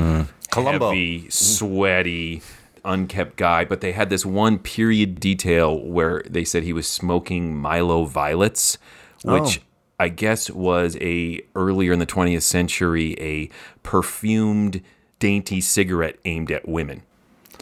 [0.51, 0.89] Columbo.
[0.89, 2.41] heavy, sweaty,
[2.83, 3.65] unkept guy.
[3.65, 8.77] But they had this one period detail where they said he was smoking Milo Violets,
[9.23, 9.63] which Oh.
[9.99, 13.49] I guess was a earlier in the 20th century a
[13.81, 14.81] perfumed
[15.19, 17.01] dainty cigarette aimed at women.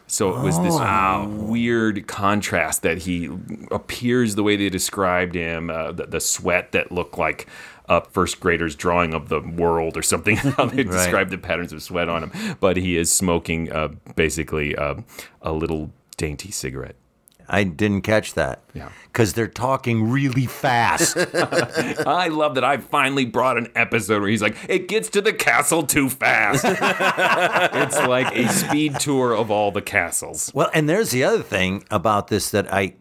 [0.08, 0.76] So it was this
[1.49, 3.30] weird contrast that he
[3.72, 7.47] appears the way they described him, uh, the, the sweat that looked like
[7.89, 10.91] a first grader's drawing of the world or something, how they Right.
[10.91, 12.56] described the patterns of sweat on him.
[12.60, 14.95] But he is smoking uh, basically uh,
[15.41, 16.95] a little dainty cigarette.
[17.48, 18.64] I didn't catch that.
[18.74, 18.89] Yeah.
[19.06, 21.16] Because they're talking really fast.
[22.08, 25.34] I love that I finally brought an episode where he's like, it gets to the
[25.34, 26.66] castle too fast.
[26.68, 30.52] it's like a speed tour of all the castles.
[30.54, 32.96] well, and there's the other thing about this that I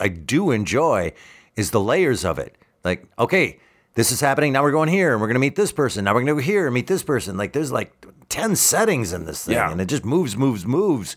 [0.00, 1.12] I do enjoy
[1.56, 2.56] is the layers of it.
[2.84, 3.58] Like, okay,
[3.94, 4.52] this is happening.
[4.52, 6.04] Now we're going here and we're going to meet this person.
[6.04, 7.36] Now we're going to go here and meet this person.
[7.36, 7.92] Like, there's like
[8.28, 9.70] 10 settings in this thing Yeah.
[9.72, 11.16] and it just moves, moves, moves.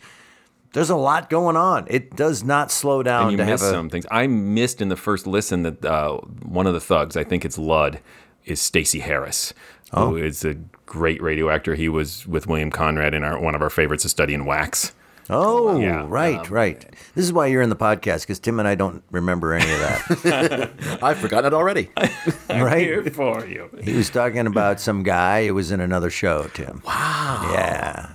[0.74, 1.86] There's a lot going on.
[1.89, 3.74] It does not slow down and you to miss have a.
[3.74, 4.05] some things.
[4.09, 7.57] I missed in the first listen that uh, one of the thugs, I think it's
[7.57, 7.99] Ludd,
[8.45, 9.53] is Stacy Harris,
[9.93, 10.11] Oh.
[10.11, 10.53] who is a
[10.86, 11.76] great radio actor.
[11.76, 14.93] He was with William Conrad in our one of our favorites, A Study in Wax.
[15.30, 16.86] Oh, Yeah, right, um, right.
[17.15, 19.80] This is why you're in the podcast because Tim and I don't remember any of
[20.24, 20.99] that.
[21.03, 21.89] I've forgotten it already.
[22.49, 22.80] right?
[22.82, 23.69] Here for you.
[23.84, 26.82] He was talking about some guy who was in another show, Tim.
[26.86, 27.51] Wow.
[27.53, 28.09] Yeah.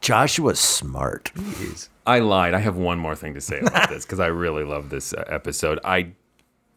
[0.00, 1.30] Joshua's smart.
[2.06, 2.54] I lied.
[2.54, 5.24] I have one more thing to say about this because I really love this uh,
[5.28, 5.78] episode.
[5.84, 6.12] I,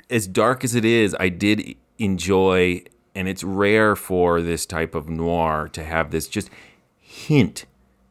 [0.09, 2.83] as dark as it is, I did enjoy,
[3.15, 6.49] and it's rare for this type of noir to have this just
[6.99, 7.65] hint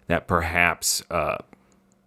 [0.06, 1.38] that perhaps uh,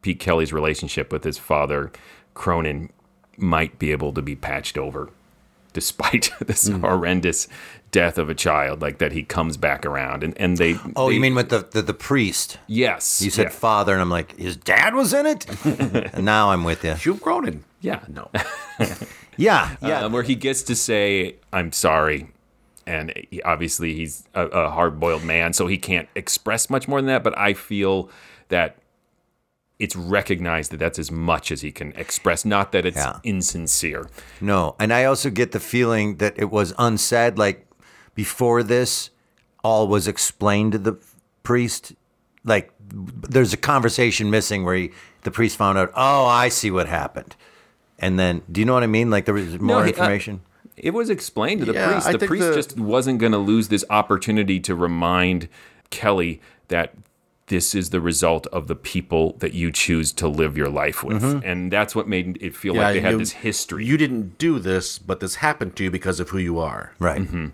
[0.02, 1.92] Pete Kelly's relationship with his father,
[2.34, 2.92] Cronin,
[3.38, 5.10] might be able to be patched over,
[5.76, 7.48] despite this horrendous
[7.92, 8.82] death of a child.
[8.82, 10.80] Like that, he comes back around, and and they.
[10.96, 12.58] Oh, they- you mean with the, the, the priest?
[12.66, 13.22] Yes.
[13.22, 13.50] You said yeah.
[13.50, 15.46] father, and I'm like, his dad was in it?
[16.16, 16.90] and now I'm with you.
[16.92, 17.64] you've Hugh Cronin.
[17.82, 18.00] Yeah.
[18.10, 18.32] No.
[19.38, 20.06] Yeah, yeah.
[20.06, 22.28] Uh, where he gets to say, "I'm sorry,"
[22.88, 27.08] and he, obviously he's a, a hard-boiled man, so he can't express much more than
[27.08, 27.22] that.
[27.22, 28.10] But I feel
[28.48, 28.78] that
[29.80, 33.20] it's recognized that that's as much as he can express, not that it's Yeah.
[33.24, 34.08] insincere.
[34.40, 37.38] No, and I also get the feeling that it was unsaid.
[37.38, 37.68] Like
[38.14, 39.10] before this,
[39.64, 40.98] all was explained to the
[41.44, 41.94] priest.
[42.46, 44.92] Like there's a conversation missing where he,
[45.24, 45.92] the priest found out.
[45.96, 47.36] Oh, I see what happened.
[48.00, 49.10] And then, do you know what I mean?
[49.10, 50.42] Like there was more he- uh, information.
[50.78, 52.20] it was explained to the Yeah, priest.
[52.20, 55.48] The priest the- just wasn't going to lose this opportunity to remind
[55.90, 56.94] Kelly that
[57.48, 61.22] this is the result of the people that you choose to live your life with.
[61.22, 61.42] Mhm.
[61.46, 63.86] And that's what made it feel like they had this history.
[63.86, 66.94] You didn't do this, but this happened to you because of who you are.
[66.98, 67.22] Right.
[67.22, 67.52] Mhm.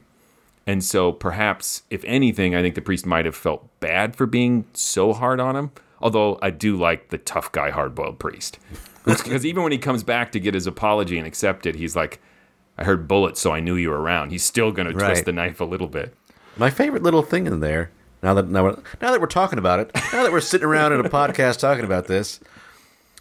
[0.66, 4.64] And so perhaps, if anything, I think the priest might have felt bad for being
[4.74, 5.72] so hard on him.
[6.00, 8.60] Although I do like the tough guy, hard boiled priest.
[9.04, 12.22] Because even when he comes back to get his apology and accept it, he's like,
[12.78, 14.30] I heard bullets, so I knew you were around.
[14.30, 15.08] He's still going to Right.
[15.08, 16.14] twist the knife a little bit.
[16.56, 17.89] My favorite little thing in there,
[18.24, 20.94] now that now, we're- now that we're talking about it, now that we're sitting around
[20.94, 22.40] in a podcast talking about this,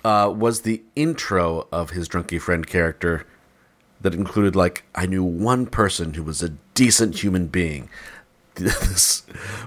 [0.05, 3.27] uh, was the intro of his drunky friend character
[4.01, 7.89] that included like I knew one person who was a decent human being.
[8.57, 9.23] This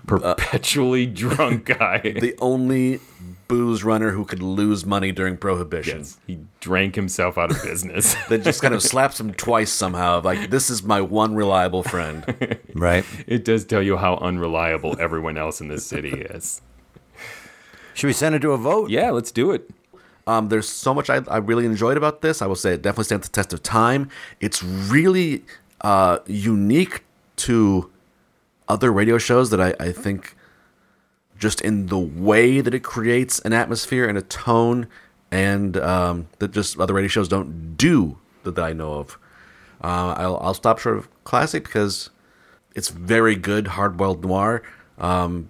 [0.06, 3.00] perpetually drunk guy, the only
[3.48, 6.06] booze runner who could lose money during prohibition.
[6.28, 8.16] he drank himself out of business.
[8.30, 10.22] that just kind of slaps him twice somehow.
[10.22, 12.24] Like this is my one reliable friend.
[12.76, 13.06] Right.
[13.28, 16.62] It does tell you how unreliable everyone else in this city is.
[17.94, 18.90] Should we send it to a vote?
[18.90, 19.70] Yeah, let's do it.
[20.26, 22.42] Um, there's so much I, I really enjoyed about this.
[22.42, 24.10] I will say it definitely stands the test of time.
[24.40, 25.44] It's really
[25.82, 27.04] uh, unique
[27.38, 27.92] to
[28.68, 30.36] other radio shows that I, I think
[31.38, 34.88] just in the way that it creates an atmosphere and a tone
[35.32, 39.18] and um, that just other radio shows don't do that, I know of.
[39.84, 42.10] Uh, I'll, I'll stop short of classic because
[42.76, 44.62] it's very good hard-boiled noir.
[44.98, 45.50] Um,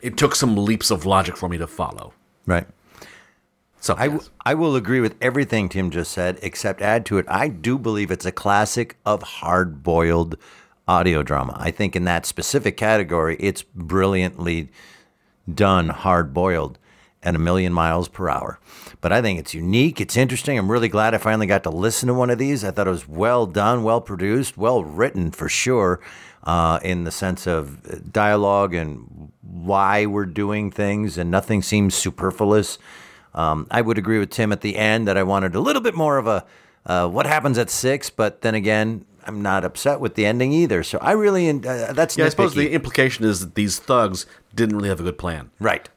[0.00, 2.12] it took some leaps of logic for me to follow.
[2.46, 2.66] Right.
[3.80, 7.26] So I, w- I will agree with everything Tim just said, except add to it.
[7.28, 10.36] I do believe it's a classic of hard boiled
[10.88, 11.56] audio drama.
[11.58, 14.68] I think in that specific category, it's brilliantly
[15.52, 16.78] done, hard boiled,
[17.22, 18.58] at a million miles per hour.
[19.00, 20.00] But I think it's unique.
[20.00, 20.58] It's interesting.
[20.58, 22.64] I'm really glad I finally got to listen to one of these.
[22.64, 26.00] I thought it was well done, well produced, well written for sure,
[26.44, 32.78] uh, in the sense of dialogue and why we're doing things, and nothing seems superfluous.
[33.34, 35.94] Um, I would agree with Tim at the end that I wanted a little bit
[35.94, 36.44] more of a
[36.84, 40.82] uh, what happens at six, but then again, I'm not upset with the ending either.
[40.82, 44.76] So I really, uh, that's Yeah, I suppose the implication is that these thugs didn't
[44.76, 45.50] really have a good plan.
[45.60, 45.88] Right.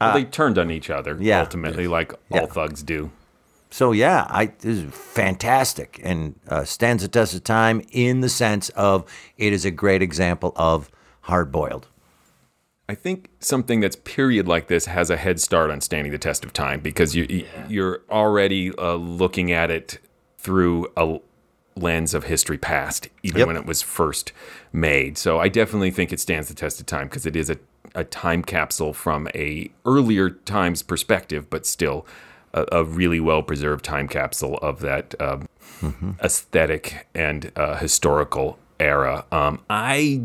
[0.00, 1.40] Well, they turned on each other, yeah.
[1.40, 2.40] ultimately, like Yeah.
[2.40, 3.10] all thugs do.
[3.70, 8.28] So yeah, I this is fantastic and uh, stands the test of time in the
[8.28, 9.04] sense of
[9.38, 10.90] it is a great example of
[11.22, 11.88] hard boiled.
[12.88, 16.44] I think something that's period like this has a head start on standing the test
[16.44, 19.98] of time because you you're already uh, looking at it
[20.36, 21.18] through a
[21.76, 23.46] lens of history past, even Yep.
[23.46, 24.32] when it was first
[24.72, 25.16] made.
[25.18, 27.56] So I definitely think it stands the test of time because it is a,
[27.94, 32.06] a time capsule from a earlier times perspective, but still
[32.54, 35.48] a, a really well preserved time capsule of that um,
[36.22, 39.24] aesthetic and uh, historical era.
[39.32, 40.22] Um, I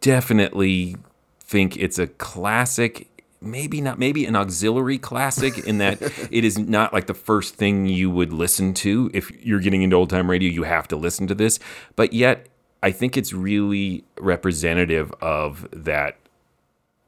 [0.00, 0.96] definitely
[1.40, 3.08] think it's a classic.
[3.42, 7.86] Maybe not, maybe an auxiliary classic in that it is not like the first thing
[7.86, 9.10] you would listen to.
[9.14, 11.58] If you're getting into old time radio, you have to listen to this.
[11.96, 12.48] But yet,
[12.82, 16.16] I think it's really representative of that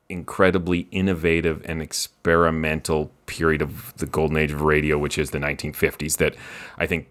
[0.08, 6.18] incredibly innovative and experimental period of the golden age of radio, which is the 1950s.
[6.18, 6.34] That
[6.78, 7.08] I think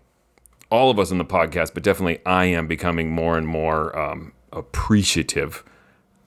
[0.69, 4.33] all of us on the podcast, but definitely I am becoming more and more um,
[4.51, 5.63] appreciative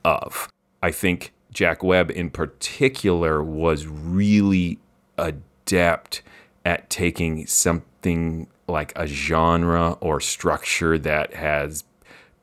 [0.04, 0.48] of.
[0.82, 4.78] I think Jack Webb in particular was really
[5.16, 6.22] adept
[6.64, 11.84] at taking something like a genre or structure that has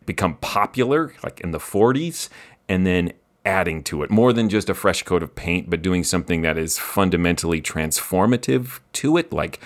[0.05, 2.29] become popular, like in the 40s,
[2.67, 3.11] and then
[3.45, 4.09] adding to it.
[4.09, 8.79] More than just a fresh coat of paint, but doing something that is fundamentally transformative
[8.93, 9.59] to it, like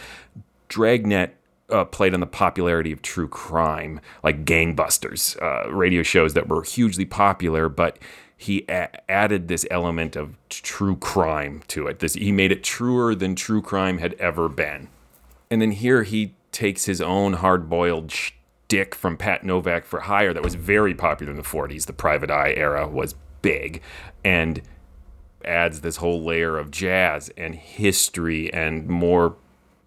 [0.69, 1.35] Dragnet
[1.69, 6.63] uh, played on the popularity of true crime, like gangbusters, uh, radio shows that were
[6.63, 7.99] hugely popular, but
[8.37, 11.99] he a- added this element of t- true crime to it.
[11.99, 14.89] This he made it truer than true crime had ever been.
[15.49, 20.43] And then here he takes his own hard-boiled shtick from Pat Novak for Hire that
[20.43, 21.85] was very popular in the 40s.
[21.85, 23.81] The Private Eye era was big,
[24.23, 24.61] and
[25.43, 29.35] adds this whole layer of jazz and history and more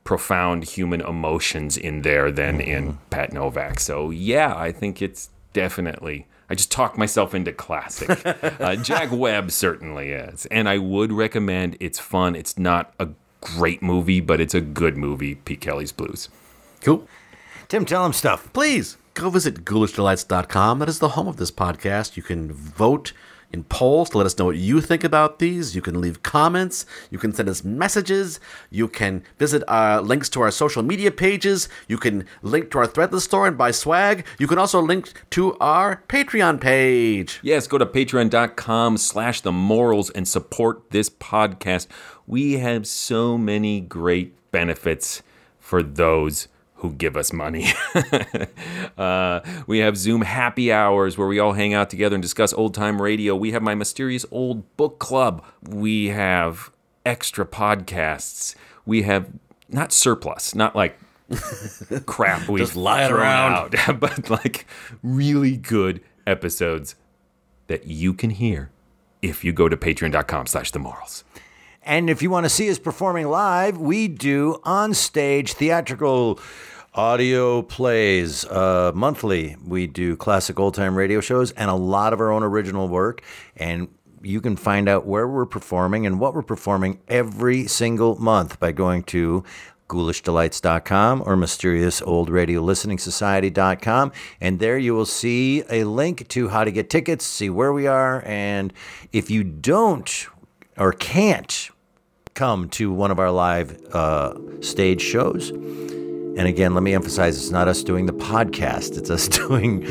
[0.04, 3.08] profound human emotions in there than in mm-hmm.
[3.10, 3.80] Pat Novak.
[3.80, 6.26] So yeah, I think it's definitely.
[6.50, 8.24] I just talk myself into classic.
[8.60, 10.46] uh, Jack Webb certainly is.
[10.46, 12.34] And I would recommend it's fun.
[12.34, 13.08] It's not a
[13.40, 16.28] great movie, but it's a good movie, Pete Kelly's Blues.
[16.80, 17.06] Cool.
[17.68, 18.50] Tim, tell him stuff.
[18.52, 20.78] Please go visit ghoulishdelights.com.
[20.78, 22.16] That is the home of this podcast.
[22.16, 23.12] You can vote
[23.52, 25.74] in polls to let us know what you think about these.
[25.74, 26.84] You can leave comments.
[27.10, 28.40] You can send us messages.
[28.70, 31.68] You can visit uh, links to our social media pages.
[31.88, 34.26] You can link to our Threadless store and buy swag.
[34.38, 37.40] You can also link to our Patreon page.
[37.42, 41.86] Yes, go to patreon.com slash the MORLS and support this podcast.
[42.26, 45.22] We have so many great benefits
[45.58, 46.48] for those
[46.78, 47.66] who give us money.
[48.98, 52.74] uh, we have Zoom happy hours where we all hang out together and discuss old
[52.74, 53.34] time radio.
[53.36, 55.44] We have my mysterious old book club.
[55.62, 56.70] We have
[57.04, 58.54] extra podcasts.
[58.86, 59.28] We have
[59.68, 60.98] not surplus, not like
[62.06, 63.74] crap we Just lying around.
[63.74, 64.66] out, but like
[65.02, 66.94] really good episodes
[67.66, 68.70] that you can hear
[69.20, 71.24] if you go to patreon.com slash the MORLS.
[71.88, 76.38] And if you want to see us performing live, we do on stage theatrical
[76.92, 79.56] audio plays uh, monthly.
[79.66, 83.22] We do classic old time radio shows and a lot of our own original work.
[83.56, 83.88] And
[84.20, 88.72] you can find out where we're performing and what we're performing every single month by
[88.72, 89.42] going to
[89.88, 94.12] ghoulishdelights.com or mysteriousOldRadioListeningSociety.com.
[94.42, 97.86] And there you will see a link to how to get tickets, see where we
[97.86, 98.22] are.
[98.26, 98.74] And
[99.10, 100.26] if you don't
[100.76, 101.70] or can't
[102.38, 104.32] come to one of our live uh,
[104.62, 109.26] stage shows, and again, let me emphasize it's not us doing the podcast, it's us
[109.48, 109.84] doing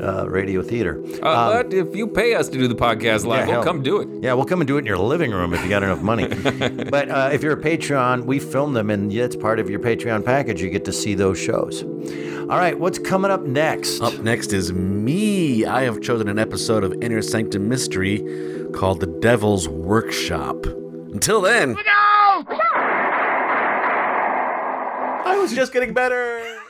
[0.00, 1.04] uh, radio theater.
[1.22, 3.82] Uh, but if you pay us to do the podcast live, Yeah, we'll hell- come
[3.82, 4.08] do it.
[4.22, 6.28] Yeah, we'll come and do it in your living room if you got enough money.
[6.90, 10.24] but uh, if you're a Patreon, we film them, and it's part of your Patreon
[10.24, 10.62] package.
[10.62, 11.82] You get to see those shows.
[11.82, 14.00] All right, what's coming up next?
[14.00, 15.66] Up next is me.
[15.66, 18.24] I have chosen an episode of Inner Sanctum Mystery
[18.72, 20.64] called The Devil's Workshop.
[21.12, 21.76] Until then,
[25.26, 26.61] I was just getting better.